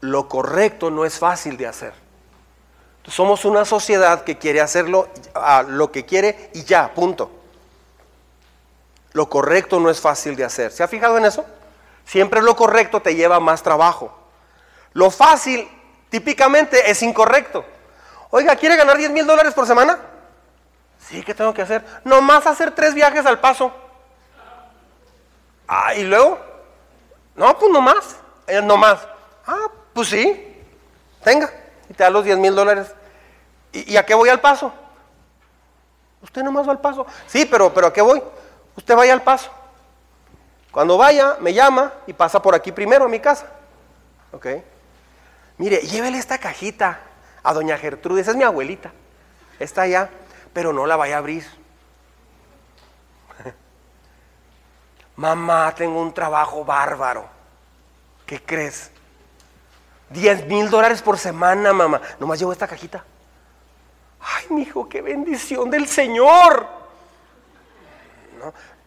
[0.00, 1.94] Lo correcto no es fácil de hacer.
[3.06, 7.30] Somos una sociedad que quiere hacerlo a lo que quiere y ya, punto.
[9.16, 10.70] Lo correcto no es fácil de hacer.
[10.70, 11.46] ¿Se ha fijado en eso?
[12.04, 14.14] Siempre lo correcto te lleva más trabajo.
[14.92, 15.66] Lo fácil
[16.10, 17.64] típicamente es incorrecto.
[18.28, 19.98] Oiga, ¿quiere ganar 10 mil dólares por semana?
[20.98, 21.82] Sí, ¿qué tengo que hacer?
[22.04, 23.72] Nomás hacer tres viajes al paso.
[25.66, 26.38] Ah, y luego,
[27.36, 28.16] No, pues no más.
[28.46, 29.00] Él no más.
[29.46, 30.62] Ah, pues sí.
[31.24, 31.50] Tenga.
[31.88, 32.88] Y te da los 10 mil dólares.
[33.72, 34.74] ¿Y, ¿Y a qué voy al paso?
[36.20, 37.06] Usted nomás va al paso.
[37.26, 38.22] Sí, pero, pero ¿a qué voy?
[38.76, 39.50] Usted vaya al paso.
[40.70, 43.46] Cuando vaya, me llama y pasa por aquí primero a mi casa.
[44.32, 44.46] ¿Ok?
[45.58, 47.00] Mire, llévele esta cajita
[47.42, 48.20] a doña Gertrude.
[48.20, 48.92] Esa es mi abuelita.
[49.58, 50.10] Está allá,
[50.52, 51.46] pero no la vaya a abrir.
[55.16, 57.26] Mamá, tengo un trabajo bárbaro.
[58.26, 58.90] ¿Qué crees?
[60.10, 62.00] 10 mil dólares por semana, mamá.
[62.20, 63.04] Nomás llevo esta cajita.
[64.20, 66.66] Ay, mi hijo, qué bendición del Señor.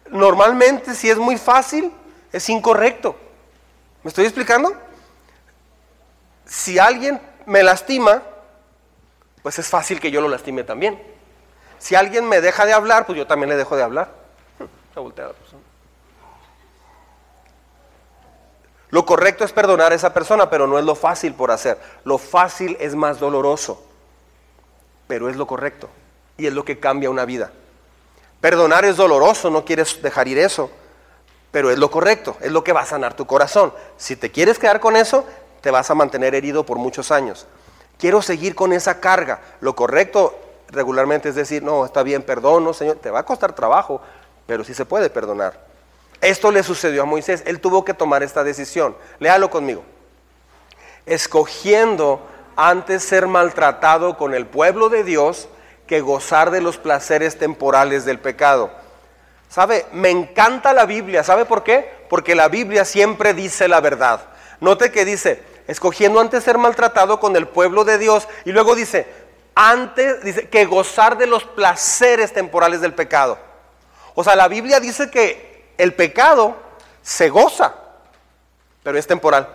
[0.10, 1.92] Normalmente, si es muy fácil,
[2.32, 3.16] es incorrecto.
[4.04, 4.74] ¿Me estoy explicando?
[6.46, 8.24] Si alguien me lastima,
[9.44, 11.02] pues es fácil que yo lo lastime también.
[11.78, 14.12] Si alguien me deja de hablar, pues yo también le dejo de hablar.
[14.96, 15.64] La persona.
[18.90, 21.80] Lo correcto es perdonar a esa persona, pero no es lo fácil por hacer.
[22.04, 23.86] Lo fácil es más doloroso,
[25.08, 25.90] pero es lo correcto
[26.38, 27.52] y es lo que cambia una vida.
[28.42, 30.70] Perdonar es doloroso, no quieres dejar ir eso,
[31.52, 33.74] pero es lo correcto, es lo que va a sanar tu corazón.
[33.98, 35.26] Si te quieres quedar con eso,
[35.62, 37.48] te vas a mantener herido por muchos años.
[37.98, 39.42] Quiero seguir con esa carga.
[39.60, 40.38] Lo correcto
[40.70, 44.02] regularmente es decir, no, está bien, perdono, Señor, te va a costar trabajo,
[44.46, 45.68] pero sí se puede perdonar.
[46.22, 47.44] Esto le sucedió a Moisés.
[47.46, 48.96] Él tuvo que tomar esta decisión.
[49.20, 49.84] Léalo conmigo.
[51.06, 52.22] Escogiendo
[52.56, 55.48] antes ser maltratado con el pueblo de Dios
[55.90, 58.70] que gozar de los placeres temporales del pecado.
[59.50, 59.88] ¿Sabe?
[59.92, 61.24] Me encanta la Biblia.
[61.24, 62.06] ¿Sabe por qué?
[62.12, 64.22] Porque la Biblia siempre dice la verdad.
[64.60, 69.08] Note que dice, escogiendo antes ser maltratado con el pueblo de Dios y luego dice,
[69.56, 73.40] antes dice que gozar de los placeres temporales del pecado.
[74.14, 76.56] O sea, la Biblia dice que el pecado
[77.02, 77.74] se goza,
[78.84, 79.50] pero es temporal.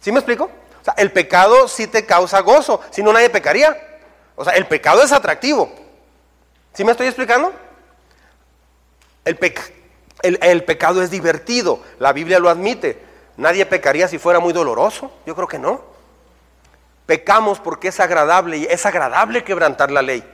[0.00, 0.44] ¿Sí me explico?
[0.80, 3.88] O sea, el pecado sí te causa gozo, si no nadie pecaría.
[4.36, 5.72] O sea, el pecado es atractivo.
[6.72, 7.52] ¿Sí me estoy explicando?
[9.24, 9.38] El,
[10.22, 13.02] el, pecado es divertido, la Biblia lo admite.
[13.36, 15.80] Nadie pecaría si fuera muy doloroso, yo creo que no.
[17.06, 20.24] Pecamos porque es agradable y es agradable quebrantar la ley.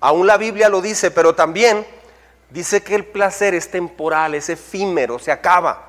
[0.00, 1.86] Aún la Biblia lo dice, pero también
[2.50, 5.86] dice que el placer es temporal, es efímero, se acaba,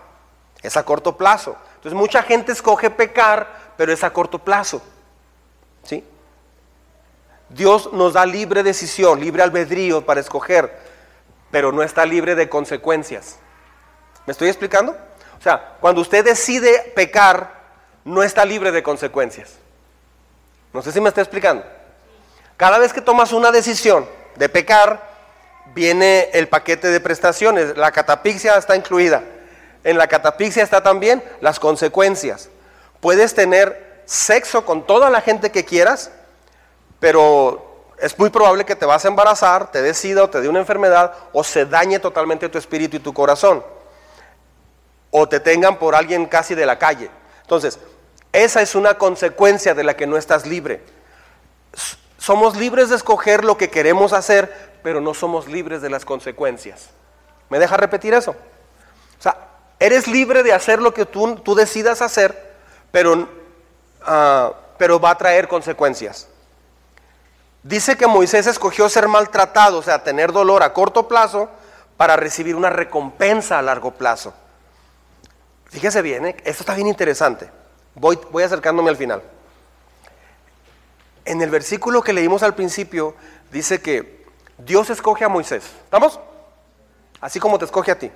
[0.61, 1.57] es a corto plazo.
[1.75, 4.81] Entonces mucha gente escoge pecar, pero es a corto plazo.
[5.83, 6.03] ¿Sí?
[7.49, 10.77] Dios nos da libre decisión, libre albedrío para escoger,
[11.51, 13.37] pero no está libre de consecuencias.
[14.25, 14.91] ¿Me estoy explicando?
[15.39, 17.57] O sea, cuando usted decide pecar,
[18.03, 19.55] no está libre de consecuencias.
[20.73, 21.63] No sé si me está explicando.
[22.57, 25.07] Cada vez que tomas una decisión de pecar,
[25.73, 29.23] viene el paquete de prestaciones, la catapixia está incluida.
[29.83, 32.49] En la catapixia está también las consecuencias.
[32.99, 36.11] Puedes tener sexo con toda la gente que quieras,
[36.99, 37.67] pero
[37.99, 41.13] es muy probable que te vas a embarazar, te decida o te dé una enfermedad
[41.33, 43.63] o se dañe totalmente tu espíritu y tu corazón.
[45.09, 47.09] O te tengan por alguien casi de la calle.
[47.41, 47.79] Entonces,
[48.33, 50.81] esa es una consecuencia de la que no estás libre.
[52.17, 56.89] Somos libres de escoger lo que queremos hacer, pero no somos libres de las consecuencias.
[57.49, 58.31] ¿Me deja repetir eso?
[58.31, 59.47] O sea,
[59.79, 62.53] eres libre de hacer lo que tú, decidas hacer,
[62.91, 63.27] pero,
[64.03, 66.27] ah, pero va a traer consecuencias.
[67.63, 71.49] Dice que Moisés escogió ser maltratado, o sea, tener dolor a corto plazo,
[71.97, 74.33] para recibir una recompensa a largo plazo.
[75.65, 76.37] Fíjese bien, ¿eh?
[76.45, 77.49] esto está bien interesante.
[77.95, 79.21] Voy, voy acercándome al final.
[81.25, 83.15] En el versículo que leímos al principio,
[83.51, 84.25] dice que
[84.57, 85.65] Dios escoge a Moisés.
[85.83, 86.19] ¿Estamos?
[87.19, 88.11] Así como te escoge a ti.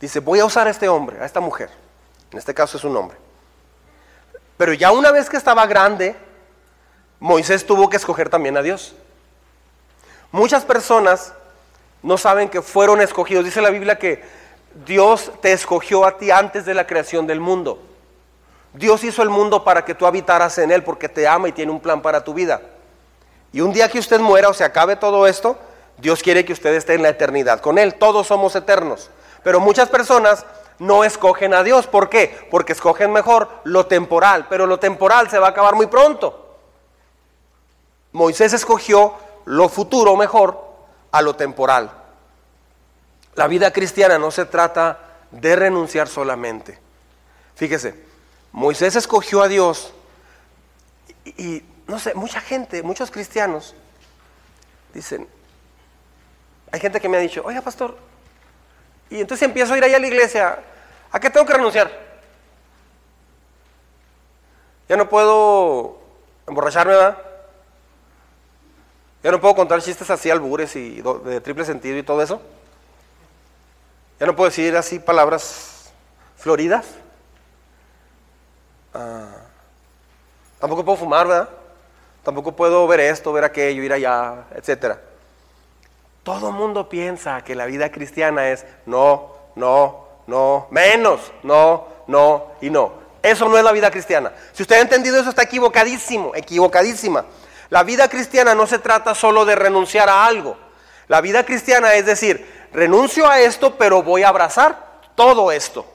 [0.00, 1.70] Dice, voy a usar a este hombre, a esta mujer.
[2.30, 3.16] En este caso es un hombre.
[4.56, 6.14] Pero ya una vez que estaba grande,
[7.20, 8.94] Moisés tuvo que escoger también a Dios.
[10.32, 11.34] Muchas personas
[12.02, 13.44] no saben que fueron escogidos.
[13.44, 14.24] Dice la Biblia que
[14.86, 17.80] Dios te escogió a ti antes de la creación del mundo.
[18.72, 21.72] Dios hizo el mundo para que tú habitaras en él porque te ama y tiene
[21.72, 22.62] un plan para tu vida.
[23.52, 25.58] Y un día que usted muera o se acabe todo esto,
[25.98, 27.94] Dios quiere que usted esté en la eternidad con Él.
[27.94, 29.10] Todos somos eternos.
[29.42, 30.46] Pero muchas personas
[30.78, 31.86] no escogen a Dios.
[31.86, 32.46] ¿Por qué?
[32.50, 34.46] Porque escogen mejor lo temporal.
[34.48, 36.49] Pero lo temporal se va a acabar muy pronto.
[38.12, 40.68] Moisés escogió lo futuro mejor
[41.12, 41.90] a lo temporal.
[43.34, 44.98] La vida cristiana no se trata
[45.30, 46.78] de renunciar solamente.
[47.54, 47.94] Fíjese,
[48.52, 49.92] Moisés escogió a Dios
[51.24, 53.74] y, no sé, mucha gente, muchos cristianos
[54.92, 55.28] dicen,
[56.72, 57.96] hay gente que me ha dicho, oiga pastor,
[59.10, 60.58] Y entonces empiezo a ir ahí a la iglesia.
[61.10, 61.90] ¿A qué tengo que renunciar?
[64.88, 65.98] Ya no puedo
[66.46, 67.29] emborracharme, ¿verdad?
[69.22, 72.40] Ya no puedo contar chistes así albures y de triple sentido y todo eso.
[74.18, 75.90] Ya no puedo decir así palabras
[76.36, 76.86] floridas.
[78.94, 79.28] Ah,
[80.58, 81.48] tampoco puedo fumar, ¿verdad?
[82.22, 84.96] Tampoco puedo ver esto, ver aquello, ir allá, etc.
[86.22, 92.70] Todo mundo piensa que la vida cristiana es no, no, no, menos, no, no y
[92.70, 92.92] no.
[93.22, 94.32] Eso no es la vida cristiana.
[94.52, 97.24] Si usted ha entendido eso, está equivocadísimo, equivocadísima.
[97.70, 100.58] La vida cristiana no se trata solo de renunciar a algo.
[101.06, 105.86] La vida cristiana es decir, renuncio a esto, pero voy a abrazar todo esto.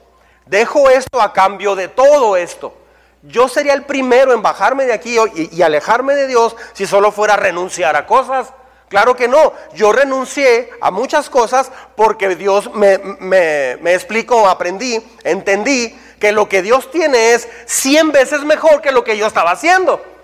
[0.46, 2.74] Dejo esto a cambio de todo esto.
[3.22, 7.34] Yo sería el primero en bajarme de aquí y, alejarme de Dios si solo fuera
[7.34, 8.52] a renunciar a cosas.
[8.88, 15.04] Claro que no, yo renuncié a muchas cosas porque Dios me, me, me explicó, aprendí,
[15.24, 19.50] entendí que lo que Dios tiene es 100 veces mejor que lo que yo estaba
[19.50, 20.15] haciendo.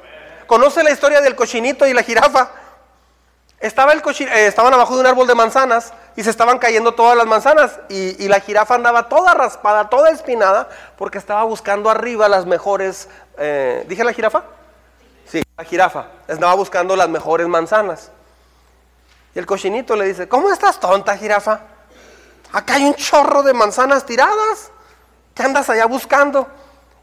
[0.53, 2.51] ¿Conoce la historia del cochinito y la jirafa?
[3.59, 7.17] Estaba el eh, estaban abajo de un árbol de manzanas y se estaban cayendo todas
[7.17, 12.45] las manzanas y, la jirafa andaba toda raspada, toda espinada, porque estaba buscando arriba las
[12.45, 13.09] mejores...
[13.39, 14.43] Eh, ¿Dije la jirafa?
[15.25, 16.09] Sí, la jirafa.
[16.29, 18.11] Estaba buscando las mejores manzanas.
[19.35, 21.61] Y el cochinito le dice, ¿cómo estás tonta, jirafa?
[22.53, 24.71] Acá hay un chorro de manzanas tiradas.
[25.35, 26.47] ¿Qué andas allá buscando?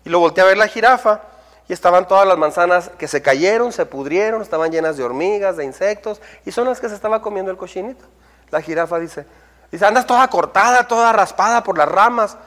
[0.05, 1.28] Y lo volteé a ver la jirafa
[1.69, 5.65] y estaban todas las manzanas que se cayeron, se pudrieron, estaban llenas de hormigas, de
[5.65, 8.03] insectos, y son las que se estaba comiendo el cochinito.
[8.49, 9.27] La jirafa dice,
[9.71, 12.37] dice, andas toda cortada, toda raspada por las ramas.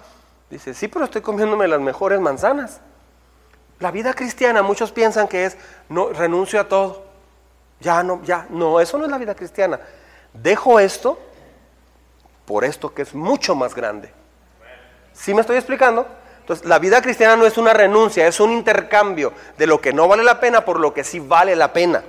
[0.50, 2.80] Dice, sí, pero estoy comiéndome las mejores manzanas.
[3.78, 5.56] La vida cristiana, muchos piensan que es,
[5.88, 7.04] no, renuncio a todo.
[7.78, 9.78] Ya no, ya, no, eso no es la vida cristiana.
[10.32, 11.16] Dejo esto
[12.44, 14.12] por esto que es mucho más grande.
[15.12, 16.08] ¿Sí me estoy explicando?
[16.42, 20.08] Entonces, la vida cristiana no es una renuncia, es un intercambio de lo que no
[20.08, 22.02] vale la pena por lo que sí vale la pena.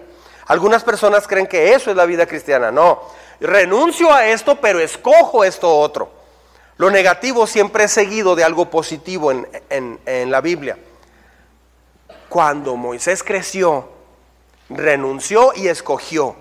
[0.47, 2.71] Algunas personas creen que eso es la vida cristiana.
[2.71, 3.03] No,
[3.39, 6.11] renuncio a esto, pero escojo esto otro.
[6.77, 10.79] Lo negativo siempre es seguido de algo positivo en, en la Biblia.
[12.27, 13.87] Cuando Moisés creció,
[14.67, 16.35] renunció y escogió.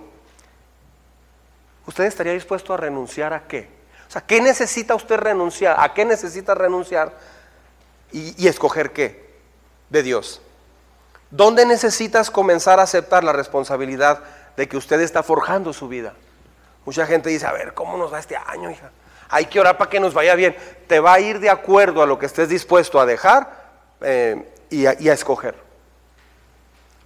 [1.86, 3.68] ¿Usted estaría dispuesto a renunciar a qué?
[4.09, 5.76] O sea, ¿qué necesita usted renunciar?
[5.78, 7.12] ¿A qué necesita renunciar?
[8.12, 9.32] ¿Y, escoger qué?
[9.90, 10.40] De Dios.
[11.30, 14.22] ¿Dónde necesitas comenzar a aceptar la responsabilidad
[14.56, 16.14] de que usted está forjando su vida?
[16.84, 18.90] Mucha gente dice, a ver, ¿cómo nos va este año, hija?
[19.28, 20.54] Hay que orar para que nos vaya bien.
[20.86, 23.62] Te va a ir de acuerdo a lo que estés dispuesto a dejar
[24.02, 25.54] eh, y, a, escoger.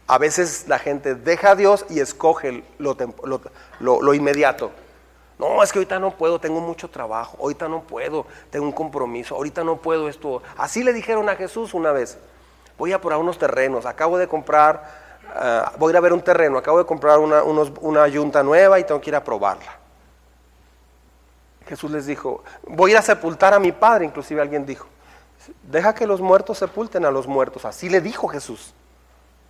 [0.09, 4.73] A veces la gente deja a Dios y escoge lo inmediato.
[5.39, 9.35] No, es que ahorita no puedo, tengo mucho trabajo, ahorita no puedo, tengo un compromiso,
[9.35, 10.43] ahorita no puedo esto.
[10.57, 12.17] Así le dijeron a Jesús una vez,
[12.79, 14.83] voy a por unos terrenos, acabo de comprar,
[15.35, 18.79] ah, voy a ir a ver un terreno, acabo de comprar una, una yunta nueva
[18.79, 19.79] y tengo que ir a probarla.
[21.69, 24.87] Jesús les dijo, voy a ir a sepultar a mi padre, inclusive alguien dijo,
[25.65, 27.65] deja que los muertos sepulten a los muertos.
[27.65, 28.73] Así le dijo Jesús.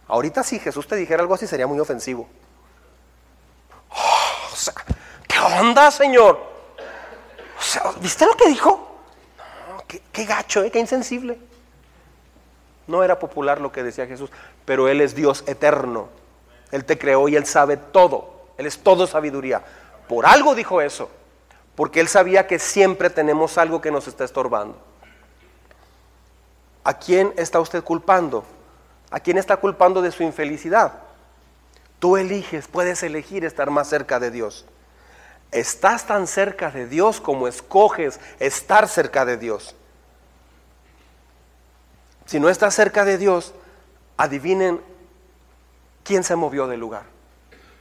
[0.08, 2.26] Ahorita si Jesús te dijera algo así sería muy ofensivo.
[4.52, 4.72] O sea,
[5.36, 6.38] ¿Qué onda, Señor?
[8.00, 9.00] ¿Viste lo que dijo?
[9.86, 10.70] Qué, gacho, ¿eh?
[10.70, 11.38] qué insensible.
[12.86, 14.30] No era popular lo que decía Jesús,
[14.64, 16.08] pero Él es Dios eterno.
[16.70, 18.46] Él te creó y Él sabe todo.
[18.56, 19.62] Él es todo sabiduría.
[20.08, 21.10] Por algo dijo eso,
[21.74, 24.78] porque Él sabía que siempre tenemos algo que nos está estorbando.
[26.82, 28.44] ¿A quién está usted culpando?
[29.10, 30.94] ¿A quién está culpando de su infelicidad?
[31.98, 34.64] Tú eliges, puedes elegir estar más cerca de Dios.
[35.52, 39.74] Estás tan cerca de Dios como escoges estar cerca de Dios.
[42.26, 43.54] Si no estás cerca de Dios,
[44.16, 44.80] adivinen
[46.02, 47.04] quién se movió del lugar.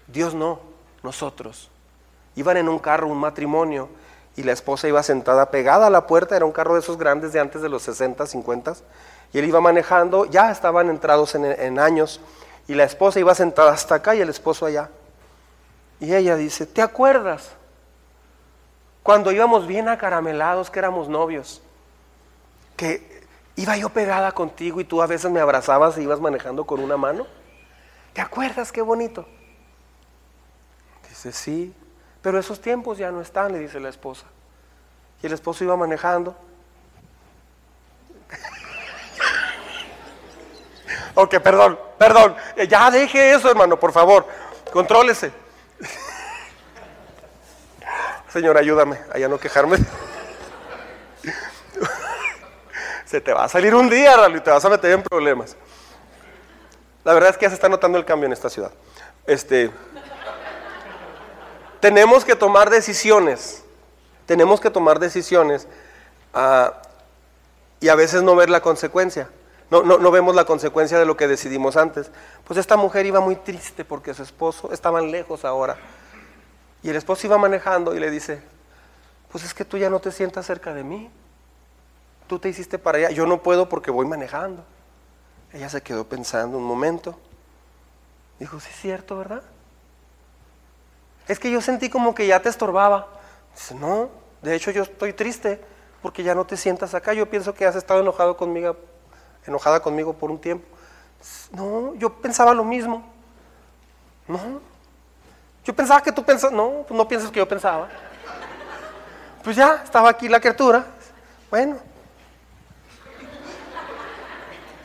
[0.07, 0.59] Dios no,
[1.03, 1.69] nosotros.
[2.35, 3.89] Iban en un carro, un matrimonio,
[4.35, 7.31] y la esposa iba sentada pegada a la puerta, era un carro de esos grandes
[7.31, 8.73] de antes de los 60, 50,
[9.31, 12.19] y él iba manejando, ya estaban entrados en, años,
[12.67, 14.89] y la esposa iba sentada hasta acá y el esposo allá.
[15.99, 17.51] Y ella dice, ¿te acuerdas?
[19.03, 21.61] Cuando íbamos bien acaramelados, que éramos novios,
[22.75, 23.23] que
[23.55, 26.97] iba yo pegada contigo y tú a veces me abrazabas y ibas manejando con una
[26.97, 27.25] mano.
[28.13, 29.25] ¿Te acuerdas qué bonito?
[31.07, 31.73] Dice, sí,
[32.21, 34.25] pero esos tiempos ya no están, le dice la esposa.
[35.21, 36.35] Y el esposo iba manejando.
[41.15, 42.35] ok, perdón, perdón.
[42.67, 44.25] Ya deje eso, hermano, por favor.
[44.73, 45.44] Contrólese.
[48.31, 49.77] Señor, ayúdame a ya no quejarme.
[53.05, 55.55] Se te va a salir un día, Ralo, y te vas a meter en problemas.
[57.03, 58.71] La verdad es que ya se está notando el cambio en esta ciudad.
[59.27, 59.69] Este,
[61.79, 63.63] tenemos que tomar decisiones.
[64.25, 65.67] Tenemos que tomar decisiones
[66.33, 66.81] ah,
[67.79, 69.29] y a veces no ver la consecuencia.
[69.71, 72.11] No, no, no, vemos la consecuencia de lo que decidimos antes.
[72.43, 75.77] Pues esta mujer iba muy triste porque su esposo estaban lejos ahora.
[76.83, 78.41] Y el esposo iba manejando y le dice,
[79.31, 81.09] pues es que tú ya no te sientas cerca de mí.
[82.27, 83.09] Tú te hiciste para allá.
[83.09, 84.63] Yo no puedo porque voy manejando.
[85.51, 87.17] Ella se quedó pensando un momento.
[88.39, 89.41] Dijo, sí es cierto, ¿verdad?
[91.27, 93.07] Es que yo sentí como que ya te estorbaba.
[93.55, 94.09] Dice, no,
[94.41, 95.59] de hecho yo estoy triste
[96.01, 97.13] porque ya no te sientas acá.
[97.13, 98.77] Yo pienso que has estado enojado conmigo,
[99.45, 100.65] enojada conmigo por un tiempo.
[101.51, 103.05] No, yo pensaba lo mismo.
[104.27, 104.61] No,
[105.63, 107.89] yo pensaba que tú pensabas, no, pues no piensas que yo pensaba.
[109.43, 110.85] Pues ya, estaba aquí la criatura.
[111.49, 111.77] Bueno,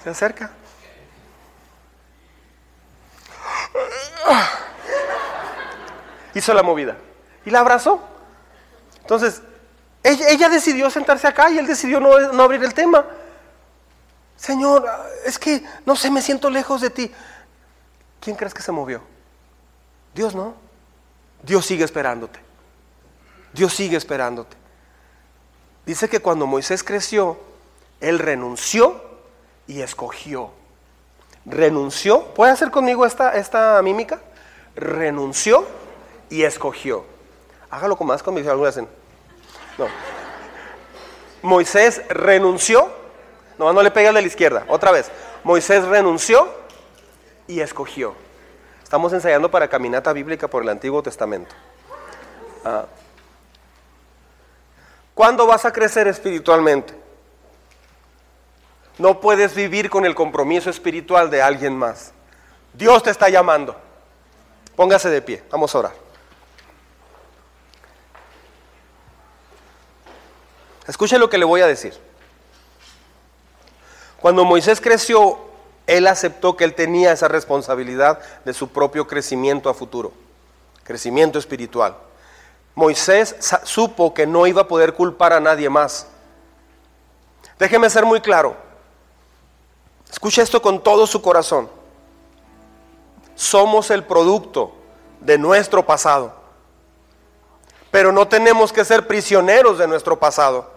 [0.03, 0.51] se acerca.
[6.35, 6.97] Hizo la movida
[7.45, 8.01] y la abrazó.
[9.01, 9.43] Entonces,
[10.03, 13.05] ella, decidió sentarse acá y él decidió no, no abrir el tema.
[14.41, 14.87] Señor,
[15.27, 17.13] es que no sé, me siento lejos de ti.
[18.21, 19.03] ¿Quién crees que se movió?
[20.15, 20.55] Dios no.
[21.43, 22.41] Dios sigue esperándote.
[23.53, 24.57] Dios sigue esperándote.
[25.85, 27.39] Dice que cuando Moisés creció,
[28.01, 29.03] él renunció
[29.67, 30.53] y escogió.
[31.45, 34.21] Renunció, ¿puede hacer conmigo esta, esta mímica?
[34.75, 35.67] Renunció
[36.31, 37.05] y escogió.
[37.69, 38.89] Hágalo con más convicción, algunos hacen.
[39.77, 39.87] No.
[41.43, 43.00] Moisés renunció,
[43.61, 45.11] no, no le pegas de la izquierda, otra vez.
[45.45, 46.49] Moisés renunció
[47.47, 48.15] y escogió.
[48.83, 51.55] Estamos ensayando para caminata bíblica por el Antiguo Testamento.
[52.65, 52.87] Ah.
[55.15, 56.95] ¿Cuándo vas a crecer espiritualmente?
[58.97, 62.13] No puedes vivir con el compromiso espiritual de alguien más.
[62.73, 63.77] Dios te está llamando.
[64.75, 65.93] Póngase de pie, vamos a orar.
[70.87, 72.10] Escuche lo que le voy a decir.
[74.21, 75.39] Cuando Moisés creció,
[75.87, 80.13] él aceptó que él tenía esa responsabilidad de su propio crecimiento a futuro,
[80.85, 81.97] crecimiento espiritual.
[82.75, 86.07] Moisés supo que no iba a poder culpar a nadie más.
[87.59, 88.57] Déjeme ser muy claro.
[90.11, 91.69] Escuche esto con todo su corazón.
[93.35, 94.73] Somos el producto
[95.21, 96.35] de nuestro pasado.
[97.91, 100.71] Pero no tenemos que ser prisioneros de nuestro pasado.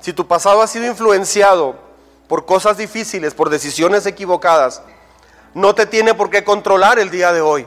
[0.00, 1.85] Si tu pasado ha sido influenciado
[2.28, 4.82] por cosas difíciles, por decisiones equivocadas,
[5.54, 7.66] no te tiene por qué controlar el día de hoy.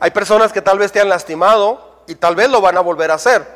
[0.00, 3.10] Hay personas que tal vez te han lastimado y tal vez lo van a volver
[3.10, 3.46] a hacer.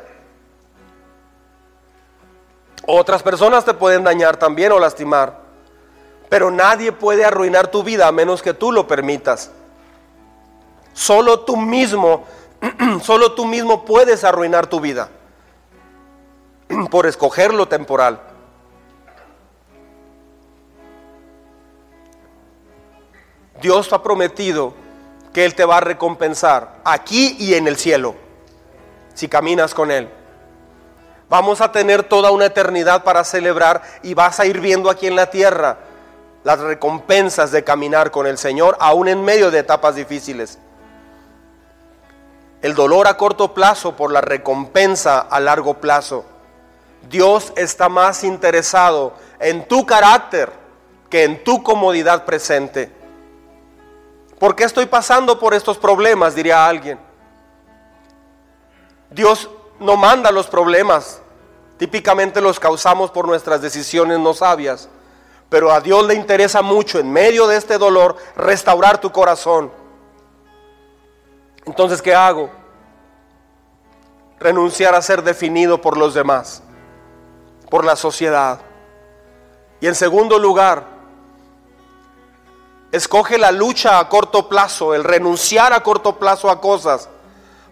[2.87, 5.41] Otras personas te pueden dañar también o lastimar.
[6.29, 9.51] Pero nadie puede arruinar tu vida a menos que tú lo permitas.
[10.93, 12.25] Solo tú mismo,
[13.03, 15.09] solo tú mismo puedes arruinar tu vida
[16.89, 18.28] por escoger lo temporal.
[23.61, 24.73] Dios ha prometido
[25.33, 28.15] que Él te va a recompensar aquí y en el cielo,
[29.13, 30.09] si caminas con Él.
[31.29, 35.15] Vamos a tener toda una eternidad para celebrar y vas a ir viendo aquí en
[35.15, 35.77] la tierra
[36.43, 40.57] las recompensas de caminar con el Señor, aún en medio de etapas difíciles.
[42.61, 46.25] El dolor a corto plazo por la recompensa a largo plazo.
[47.09, 50.51] Dios está más interesado en tu carácter
[51.09, 52.91] que en tu comodidad presente.
[54.39, 56.33] ¿Por qué estoy pasando por estos problemas?
[56.33, 56.97] Diría alguien.
[59.09, 61.21] Dios no manda los problemas.
[61.77, 64.87] Típicamente los causamos por nuestras decisiones no sabias.
[65.49, 69.71] Pero a Dios le interesa mucho en medio de este dolor restaurar tu corazón.
[71.65, 72.49] Entonces, ¿qué hago?
[74.39, 76.63] Renunciar a ser definido por los demás,
[77.69, 78.61] por la sociedad.
[79.81, 80.98] Y en segundo lugar,
[82.91, 87.09] Escoge la lucha a corto plazo, el renunciar a corto plazo a cosas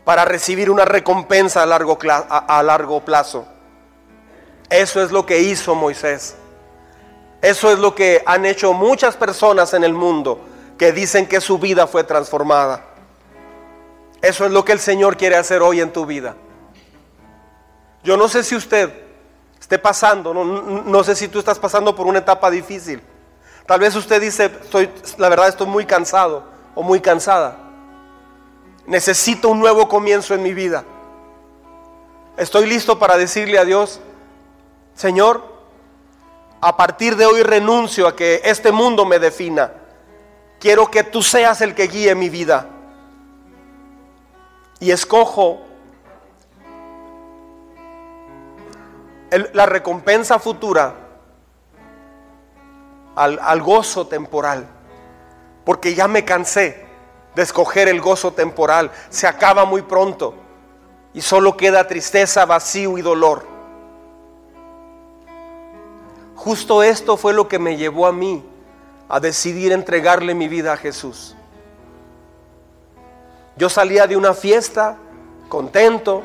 [0.05, 3.47] para recibir una recompensa a largo, a largo plazo.
[4.70, 6.36] Eso es lo que hizo Moisés.
[7.41, 10.39] Eso es lo que han hecho muchas personas en el mundo
[10.78, 12.86] que dicen que su vida fue transformada.
[14.22, 16.36] Eso es lo que el Señor quiere hacer hoy en tu vida.
[18.03, 18.91] Yo no sé si usted
[19.59, 23.01] esté pasando, no, no sé si tú estás pasando por una etapa difícil.
[23.68, 26.43] Tal vez usted dice, estoy, la verdad estoy muy cansado
[26.74, 27.57] o muy cansada.
[28.86, 30.86] Necesito un nuevo comienzo en mi vida.
[32.38, 33.99] Estoy listo para decirle a Dios,
[34.95, 35.43] Señor,
[36.61, 39.74] a partir de hoy renuncio a que este mundo me defina.
[40.61, 42.70] Quiero que tú seas el que guíe mi vida.
[44.80, 45.59] Y escojo
[49.51, 51.07] la recompensa futura
[53.18, 54.65] al, al gozo temporal.
[55.65, 56.86] Porque ya me cansé
[57.36, 58.91] de escoger el gozo temporal.
[59.09, 60.34] Se acaba muy pronto
[61.13, 63.43] y solo queda tristeza, vacío y dolor.
[66.36, 68.45] Justo esto fue lo que me llevó a mí
[69.09, 71.36] a decidir entregarle mi vida a Jesús.
[73.55, 74.97] Yo salía de una fiesta
[75.49, 76.22] contento,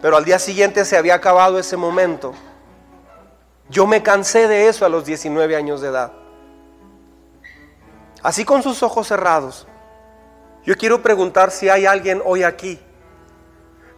[0.00, 2.32] pero al día siguiente se había acabado ese momento.
[3.68, 6.12] Yo me cansé de eso a los 19 años de edad.
[8.22, 9.66] Así con sus ojos cerrados,
[10.64, 12.80] yo quiero preguntar si hay alguien hoy aquí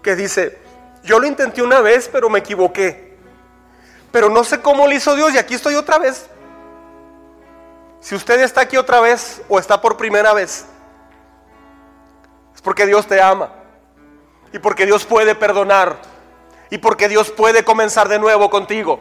[0.03, 0.59] que dice,
[1.03, 3.17] yo lo intenté una vez, pero me equivoqué.
[4.13, 6.29] Pero no sé cómo lo hizo Dios y aquí estoy otra vez.
[8.01, 10.67] Si usted está aquí otra vez o está por primera vez,
[12.55, 13.51] es porque Dios te ama
[14.53, 15.97] y porque Dios puede perdonar
[16.71, 19.01] y porque Dios puede comenzar de nuevo contigo.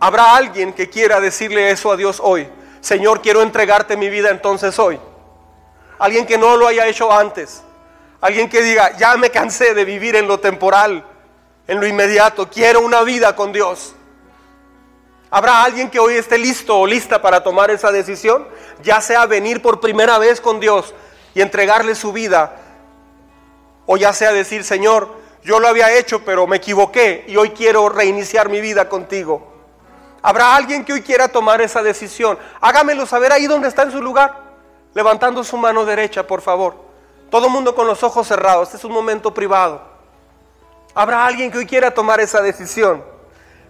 [0.00, 2.48] Habrá alguien que quiera decirle eso a Dios hoy.
[2.80, 4.98] Señor, quiero entregarte mi vida entonces hoy.
[5.98, 7.62] Alguien que no lo haya hecho antes.
[8.22, 11.04] Alguien que diga, ya me cansé de vivir en lo temporal,
[11.66, 12.48] en lo inmediato.
[12.48, 13.94] Quiero una vida con Dios.
[15.30, 18.48] ¿Habrá alguien que hoy esté listo o lista para tomar esa decisión?
[18.82, 20.94] Ya sea venir por primera vez con Dios
[21.34, 22.56] y entregarle su vida.
[23.84, 27.90] O ya sea decir, Señor, yo lo había hecho, pero me equivoqué y hoy quiero
[27.90, 29.49] reiniciar mi vida contigo.
[30.22, 32.38] Habrá alguien que hoy quiera tomar esa decisión.
[32.60, 34.36] Hágamelo saber ahí donde está en su lugar,
[34.94, 36.76] levantando su mano derecha, por favor.
[37.30, 38.68] Todo mundo con los ojos cerrados.
[38.68, 39.80] Este es un momento privado.
[40.94, 43.02] Habrá alguien que hoy quiera tomar esa decisión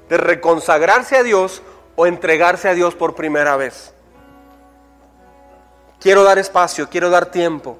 [0.08, 1.62] de reconsagrarse a Dios
[1.94, 3.92] o entregarse a Dios por primera vez.
[6.00, 7.76] Quiero dar espacio, quiero dar tiempo,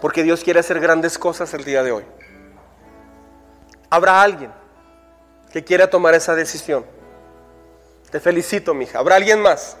[0.00, 2.04] porque Dios quiere hacer grandes cosas el día de hoy.
[3.88, 4.50] Habrá alguien
[5.52, 6.84] que quiera tomar esa decisión.
[8.10, 8.98] Te felicito, mija.
[8.98, 9.76] ¿Habrá alguien más?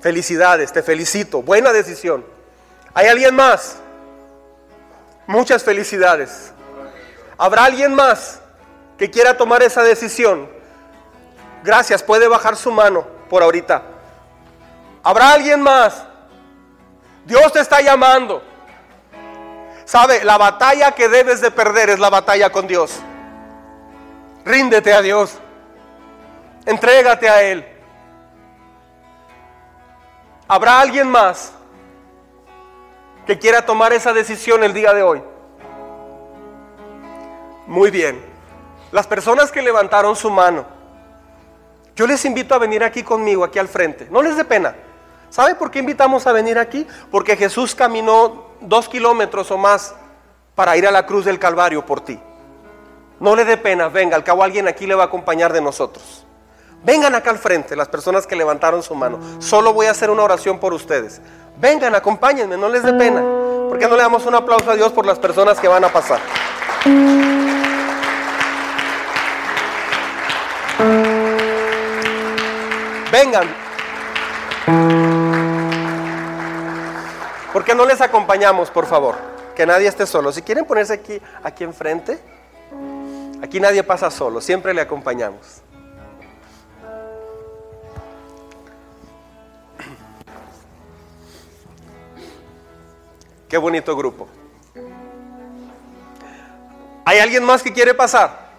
[0.00, 1.42] Felicidades, te felicito.
[1.42, 2.24] Buena decisión.
[2.94, 3.78] ¿Hay alguien más?
[5.26, 6.52] Muchas felicidades.
[7.36, 8.40] ¿Habrá alguien más
[8.96, 10.48] que quiera tomar esa decisión?
[11.64, 13.82] Gracias, puede bajar su mano por ahorita.
[15.02, 16.04] ¿Habrá alguien más?
[17.24, 18.42] Dios te está llamando.
[19.84, 22.92] Sabe, la batalla que debes de perder es la batalla con Dios.
[24.44, 25.38] Ríndete a Dios.
[26.66, 27.64] Entrégate a Él.
[30.48, 31.52] ¿Habrá alguien más
[33.24, 35.22] que quiera tomar esa decisión el día de hoy?
[37.68, 38.20] Muy bien.
[38.90, 40.64] Las personas que levantaron su mano,
[41.94, 44.08] yo les invito a venir aquí conmigo, aquí al frente.
[44.10, 44.74] No les dé pena.
[45.30, 46.86] ¿Sabe por qué invitamos a venir aquí?
[47.10, 49.94] Porque Jesús caminó dos kilómetros o más
[50.54, 52.18] para ir a la cruz del Calvario por ti.
[53.20, 56.25] No le dé pena, venga, al cabo alguien aquí le va a acompañar de nosotros.
[56.86, 59.18] Vengan acá al frente, las personas que levantaron su mano.
[59.40, 61.20] Solo voy a hacer una oración por ustedes.
[61.56, 63.22] Vengan, acompáñenme, no les dé pena.
[63.68, 65.88] ¿Por qué no le damos un aplauso a Dios por las personas que van a
[65.88, 66.20] pasar?
[73.10, 73.48] Vengan.
[77.52, 79.16] ¿Por qué no les acompañamos, por favor?
[79.56, 80.30] Que nadie esté solo.
[80.30, 82.20] Si quieren ponerse aquí, aquí enfrente,
[83.42, 85.65] aquí nadie pasa solo, siempre le acompañamos.
[93.56, 94.28] Qué bonito grupo.
[97.06, 98.50] ¿Hay alguien más que quiere pasar?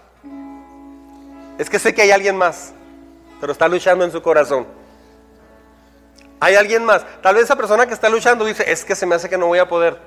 [1.60, 2.74] Es que sé que hay alguien más,
[3.40, 4.66] pero está luchando en su corazón.
[6.40, 7.06] ¿Hay alguien más?
[7.22, 9.46] Tal vez esa persona que está luchando dice, es que se me hace que no
[9.46, 10.00] voy a poder.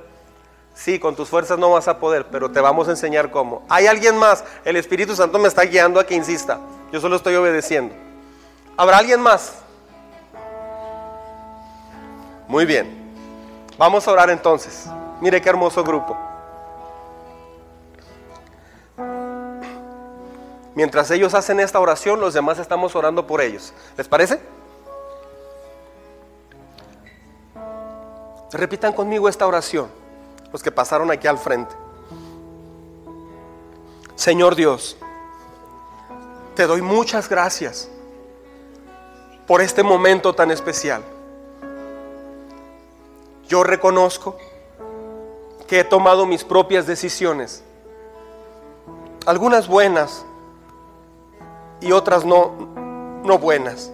[0.75, 3.65] Sí, con tus fuerzas no vas a poder, pero te vamos a enseñar cómo.
[3.69, 4.43] ¿Hay alguien más?
[4.65, 6.59] El Espíritu Santo me está guiando a que insista.
[6.91, 7.95] Yo solo estoy obedeciendo.
[8.77, 9.53] ¿Habrá alguien más?
[12.49, 13.00] Muy bien.
[13.81, 14.91] Vamos a orar entonces.
[15.23, 16.15] Mire qué hermoso grupo.
[20.75, 23.73] Mientras ellos hacen esta oración, los demás estamos orando por ellos.
[23.97, 24.39] ¿Les parece?
[28.53, 29.89] Repitan conmigo esta oración,
[30.53, 31.75] los que pasaron aquí al frente.
[34.15, 34.99] Señor Dios,
[36.55, 37.89] te doy muchas gracias
[39.47, 41.03] por este momento tan especial
[43.51, 44.37] yo reconozco
[45.67, 47.65] que he tomado mis propias decisiones
[49.27, 50.25] algunas buenas
[51.81, 52.53] y otras no,
[53.25, 53.91] no buenas.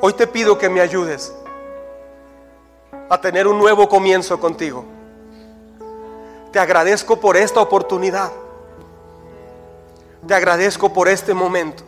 [0.00, 1.34] Hoy te pido que me ayudes
[3.08, 4.84] a tener un nuevo comienzo contigo.
[6.52, 8.32] Te agradezco por esta oportunidad.
[10.26, 11.85] Te agradezco por este momento.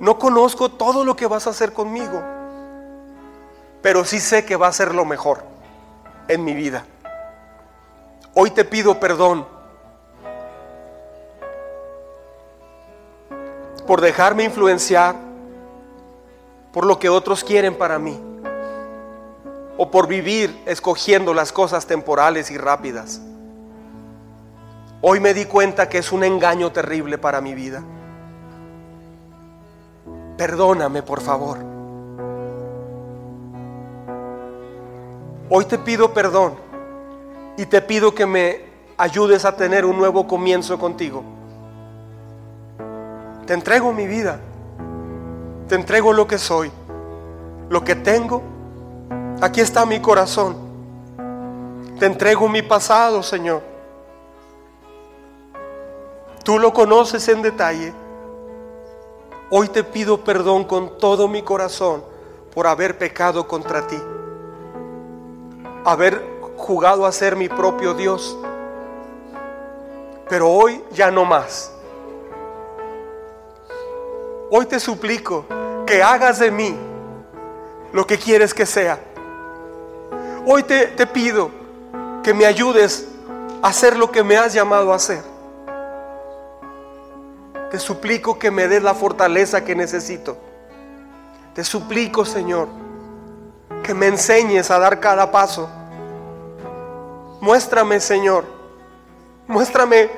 [0.00, 2.22] No conozco todo lo que vas a hacer conmigo,
[3.82, 5.44] pero sí sé que va a ser lo mejor
[6.26, 6.86] en mi vida.
[8.32, 9.46] Hoy te pido perdón
[13.86, 15.16] por dejarme influenciar
[16.72, 18.18] por lo que otros quieren para mí
[19.76, 23.20] o por vivir escogiendo las cosas temporales y rápidas.
[25.02, 27.82] Hoy me di cuenta que es un engaño terrible para mi vida.
[30.40, 31.58] Perdóname, por favor.
[35.50, 36.54] Hoy te pido perdón
[37.58, 38.62] y te pido que me
[38.96, 41.22] ayudes a tener un nuevo comienzo contigo.
[43.44, 44.40] Te entrego mi vida.
[45.68, 46.72] Te entrego lo que soy,
[47.68, 48.40] lo que tengo.
[49.42, 50.56] Aquí está mi corazón.
[51.98, 53.60] Te entrego mi pasado, Señor.
[56.42, 57.99] Tú lo conoces en detalle.
[59.52, 62.04] Hoy te pido perdón con todo mi corazón
[62.54, 64.00] por haber pecado contra ti.
[65.84, 66.24] Haber
[66.56, 68.38] jugado a ser mi propio Dios.
[70.28, 71.72] Pero hoy ya no más.
[74.52, 75.44] Hoy te suplico
[75.84, 76.76] que hagas de mí
[77.92, 79.00] lo que quieres que sea.
[80.46, 81.50] Hoy te, te pido
[82.22, 83.08] que me ayudes
[83.62, 85.29] a hacer lo que me has llamado a hacer.
[87.70, 90.36] Te suplico que me des la fortaleza que necesito.
[91.54, 92.66] Te suplico, Señor,
[93.84, 95.70] que me enseñes a dar cada paso.
[97.40, 98.44] Muéstrame, Señor.
[99.46, 100.10] Muéstrame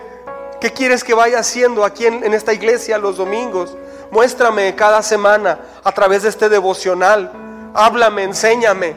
[0.60, 3.76] qué quieres que vaya haciendo aquí en, en esta iglesia los domingos.
[4.10, 7.32] Muéstrame cada semana a través de este devocional.
[7.74, 8.94] Háblame, enséñame.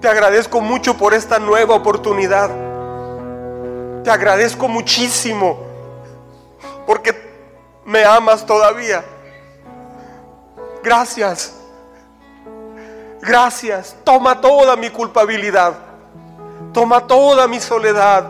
[0.00, 2.50] Te agradezco mucho por esta nueva oportunidad.
[4.04, 5.65] Te agradezco muchísimo
[6.86, 7.14] porque
[7.84, 9.04] me amas todavía.
[10.82, 11.54] Gracias.
[13.20, 13.96] Gracias.
[14.04, 15.74] Toma toda mi culpabilidad.
[16.72, 18.24] Toma toda mi soledad,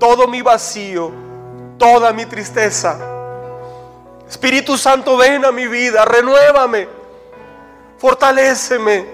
[0.00, 1.12] todo mi vacío,
[1.78, 2.98] toda mi tristeza.
[4.28, 6.88] Espíritu Santo, ven a mi vida, renuévame,
[7.98, 9.06] fortaléceme.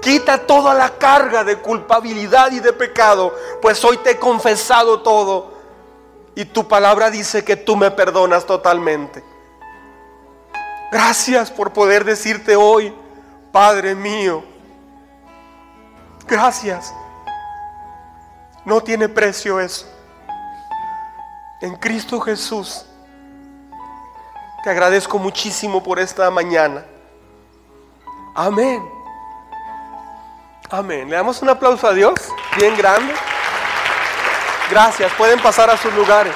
[0.00, 3.32] Quita toda la carga de culpabilidad y de pecado,
[3.62, 5.57] pues hoy te he confesado todo
[6.38, 9.24] y tu palabra dice que tú me perdonas totalmente.
[10.92, 12.94] Gracias por poder decirte hoy,
[13.50, 14.44] Padre mío.
[16.28, 16.94] Gracias.
[18.64, 19.84] No tiene precio eso.
[21.60, 22.86] En Cristo Jesús.
[24.62, 26.84] Te agradezco muchísimo por esta mañana.
[28.36, 28.88] Amén.
[30.70, 31.10] Amén.
[31.10, 32.14] Le damos un aplauso a Dios,
[32.56, 33.12] bien grande.
[34.70, 36.34] Gracias, pueden pasar a sus lugares.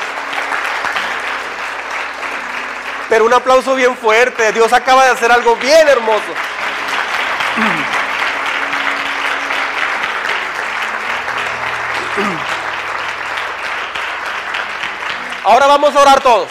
[3.08, 4.52] Pero un aplauso bien fuerte.
[4.52, 6.32] Dios acaba de hacer algo bien hermoso.
[15.44, 16.48] Ahora vamos a orar todos.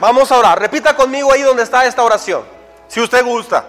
[0.00, 0.60] Vamos a orar.
[0.60, 2.44] Repita conmigo ahí donde está esta oración.
[2.88, 3.64] Si usted gusta.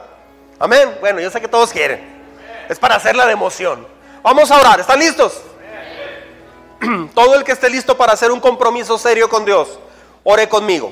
[0.60, 0.98] Amén.
[1.00, 2.20] Bueno, yo sé que todos quieren.
[2.68, 3.88] Es para hacerla de emoción.
[4.22, 4.82] Vamos a orar.
[4.82, 5.42] ¿Están listos?
[7.14, 9.80] todo el que esté listo para hacer un compromiso serio con Dios,
[10.24, 10.92] ore conmigo.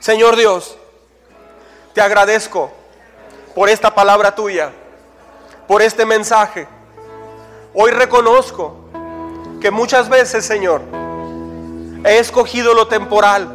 [0.00, 0.76] Señor Dios,
[1.94, 2.70] te agradezco
[3.54, 4.70] por esta palabra tuya,
[5.66, 6.68] por este mensaje.
[7.72, 8.76] Hoy reconozco
[9.60, 10.82] que muchas veces, Señor,
[12.04, 13.48] he escogido lo temporal.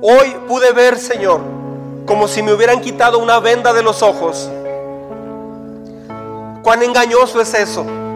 [0.00, 1.40] Hoy pude ver, Señor,
[2.06, 4.50] como si me hubieran quitado una venda de los ojos.
[6.62, 8.07] Cuán engañoso es eso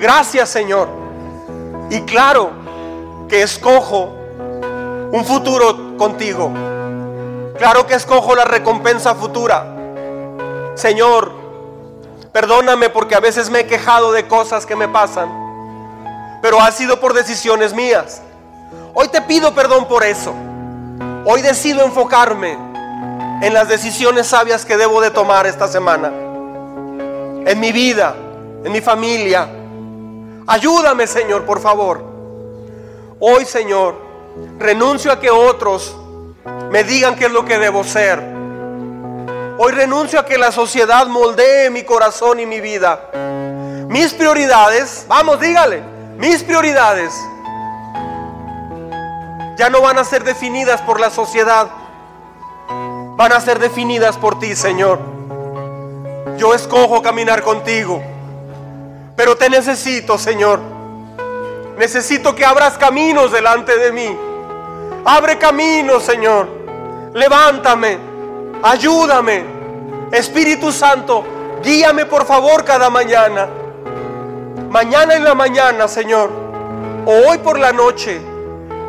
[0.00, 0.88] Gracias Señor.
[1.90, 2.50] Y claro
[3.28, 4.14] que escojo
[5.12, 6.50] un futuro contigo.
[7.58, 9.76] Claro que escojo la recompensa futura.
[10.74, 11.32] Señor,
[12.32, 15.28] perdóname porque a veces me he quejado de cosas que me pasan,
[16.40, 18.22] pero ha sido por decisiones mías.
[18.94, 20.32] Hoy te pido perdón por eso.
[21.26, 22.56] Hoy decido enfocarme
[23.42, 26.08] en las decisiones sabias que debo de tomar esta semana.
[26.08, 28.14] En mi vida,
[28.64, 29.59] en mi familia,
[30.46, 32.02] Ayúdame, Señor, por favor.
[33.18, 33.96] Hoy, Señor,
[34.58, 35.96] renuncio a que otros
[36.70, 38.18] me digan qué es lo que debo ser.
[39.58, 43.10] Hoy renuncio a que la sociedad moldee mi corazón y mi vida.
[43.88, 45.82] Mis prioridades, vamos, dígale,
[46.16, 47.12] mis prioridades
[49.60, 51.68] ya no van a ser definidas por la sociedad,
[53.16, 54.98] van a ser definidas por ti, Señor.
[56.38, 58.02] Yo escojo caminar contigo,
[59.20, 60.60] pero te necesito, Señor.
[61.76, 64.16] Necesito que abras caminos delante de mí.
[65.04, 66.48] Abre caminos, Señor.
[67.12, 67.98] Levántame,
[68.62, 69.44] ayúdame.
[70.10, 71.22] Espíritu Santo,
[71.62, 73.46] guíame por favor cada mañana.
[74.70, 76.30] Mañana en la mañana, Señor,
[77.04, 78.22] o hoy por la noche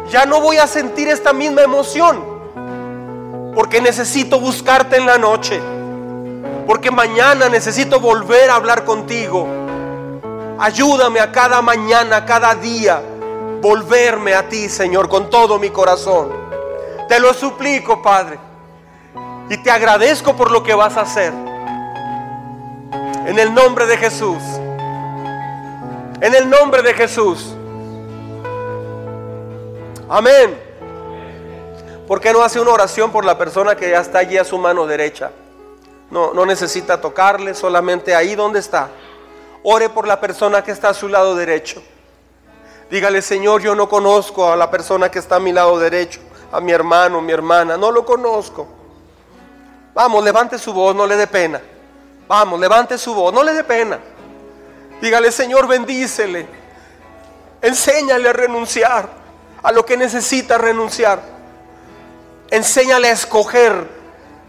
[0.09, 2.23] ya no voy a sentir esta misma emoción.
[3.53, 5.59] Porque necesito buscarte en la noche.
[6.65, 9.60] Porque mañana necesito volver a hablar contigo.
[10.61, 13.01] Ayúdame a cada mañana, cada día,
[13.61, 16.31] volverme a ti, Señor, con todo mi corazón.
[17.09, 18.37] Te lo suplico, Padre.
[19.49, 21.33] Y te agradezco por lo que vas a hacer.
[23.25, 24.37] En el nombre de Jesús.
[26.21, 27.55] En el nombre de Jesús.
[30.07, 30.61] Amén.
[32.07, 34.59] ¿Por qué no hace una oración por la persona que ya está allí a su
[34.59, 35.31] mano derecha?
[36.11, 38.89] No, no necesita tocarle, solamente ahí donde está.
[39.63, 41.81] Ore por la persona que está a su lado derecho.
[42.89, 46.19] Dígale, Señor, yo no conozco a la persona que está a mi lado derecho,
[46.51, 48.67] a mi hermano, mi hermana, no lo conozco.
[49.93, 51.61] Vamos, levante su voz, no le dé pena.
[52.27, 53.99] Vamos, levante su voz, no le dé pena.
[55.01, 56.47] Dígale, Señor, bendícele.
[57.61, 59.09] Enséñale a renunciar
[59.63, 61.21] a lo que necesita renunciar.
[62.49, 63.87] Enséñale a escoger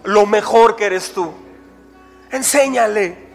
[0.04, 1.32] lo mejor que eres tú.
[2.30, 3.31] Enséñale.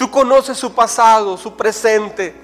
[0.00, 2.34] Tú conoces su pasado, su presente.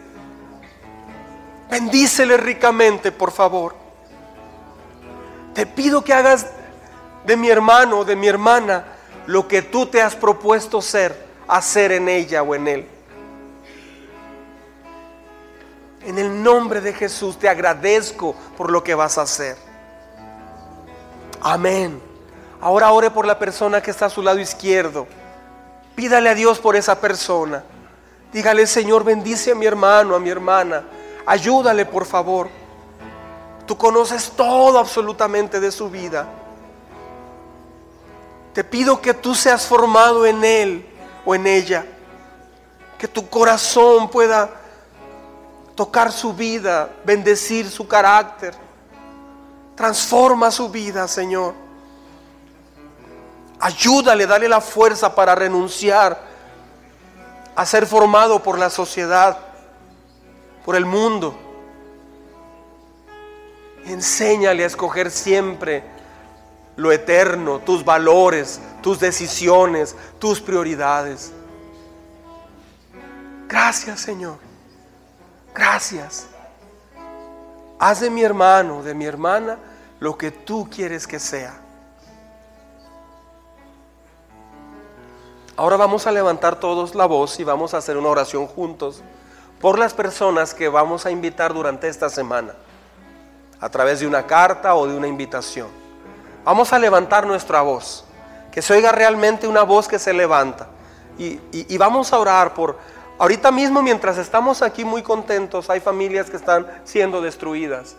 [1.70, 3.74] Bendícele ricamente, por favor.
[5.54, 6.48] Te pido que hagas
[7.24, 8.84] de mi hermano o de mi hermana
[9.24, 11.16] lo que tú te has propuesto ser,
[11.48, 12.88] hacer en ella o en él.
[16.02, 19.56] En el nombre de Jesús te agradezco por lo que vas a hacer.
[21.40, 22.02] Amén.
[22.60, 25.06] Ahora ore por la persona que está a su lado izquierdo.
[25.96, 27.64] Pídale a Dios por esa persona.
[28.30, 30.84] Dígale, Señor, bendice a mi hermano, a mi hermana.
[31.24, 32.50] Ayúdale, por favor.
[33.66, 36.28] Tú conoces todo absolutamente de su vida.
[38.52, 40.86] Te pido que tú seas formado en él
[41.24, 41.86] o en ella.
[42.98, 44.50] Que tu corazón pueda
[45.74, 48.54] tocar su vida, bendecir su carácter.
[49.74, 51.65] Transforma su vida, Señor.
[53.58, 56.20] Ayúdale, dale la fuerza para renunciar
[57.54, 59.38] a ser formado por la sociedad,
[60.64, 61.38] por el mundo.
[63.86, 65.82] Enséñale a escoger siempre
[66.76, 71.32] lo eterno, tus valores, tus decisiones, tus prioridades.
[73.48, 74.38] Gracias, Señor.
[75.54, 76.26] Gracias.
[77.78, 79.58] Haz de mi hermano, de mi hermana,
[80.00, 81.65] lo que tú quieres que sea.
[85.56, 89.02] Ahora vamos a levantar todos la voz y vamos a hacer una oración juntos
[89.60, 92.54] por las personas que vamos a invitar durante esta semana,
[93.58, 95.68] a través de una carta o de una invitación.
[96.44, 98.04] Vamos a levantar nuestra voz,
[98.52, 100.68] que se oiga realmente una voz que se levanta.
[101.18, 102.76] Y, y vamos a orar por
[103.18, 107.96] Ahorita mismo, mientras estamos aquí muy contentos, hay familias que están siendo destruidas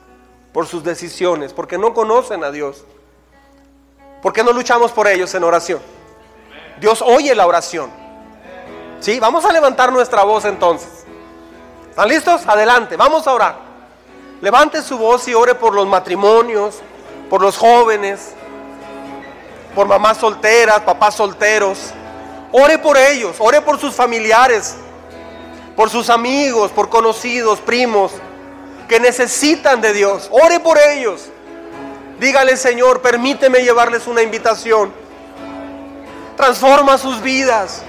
[0.54, 2.86] por sus decisiones, porque no conocen a Dios.
[4.22, 5.80] ¿Por qué no luchamos por ellos en oración?
[6.80, 7.90] Dios oye la oración.
[8.99, 9.20] ¿Sí?
[9.20, 11.06] Vamos a levantar nuestra voz entonces.
[11.90, 12.48] ¿Están listos?
[12.48, 13.56] Adelante, vamos a orar.
[14.41, 16.80] Levante su voz y ore por los matrimonios,
[17.30, 18.34] por los jóvenes,
[19.74, 21.91] por mamás solteras, papás solteros.
[22.52, 24.78] Ore por ellos, ore por sus familiares
[25.78, 28.12] por sus amigos, por conocidos, primos,
[28.90, 30.28] que necesitan de Dios.
[30.32, 31.28] Ore por ellos.
[32.20, 34.91] Dígale, Señor, permíteme llevarles una invitación.
[36.38, 37.81] Transforma sus vidas.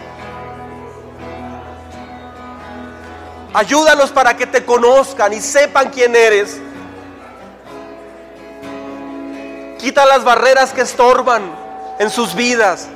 [3.52, 6.58] Ayúdalos para que te conozcan y sepan quién eres.
[9.78, 11.42] Quita las barreras que estorban
[11.98, 12.88] en sus vidas.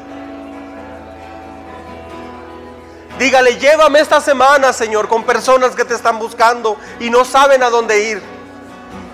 [3.19, 7.69] Dígale, llévame esta semana, Señor, con personas que te están buscando y no saben a
[7.69, 8.23] dónde ir.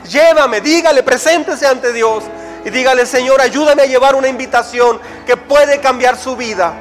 [0.09, 2.23] Llévame, dígale, preséntese ante Dios
[2.65, 6.75] y dígale, Señor, ayúdame a llevar una invitación que puede cambiar su vida.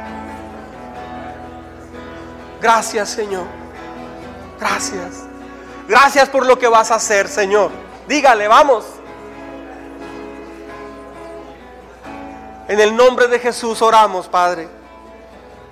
[2.61, 3.45] Gracias, Señor.
[4.59, 5.23] Gracias.
[5.87, 7.71] Gracias por lo que vas a hacer, Señor.
[8.07, 8.85] Dígale, vamos.
[12.67, 14.67] En el nombre de Jesús oramos, Padre.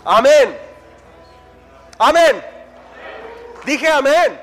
[0.06, 0.58] Amén.
[1.98, 2.42] Amén.
[3.66, 4.40] Dije amén.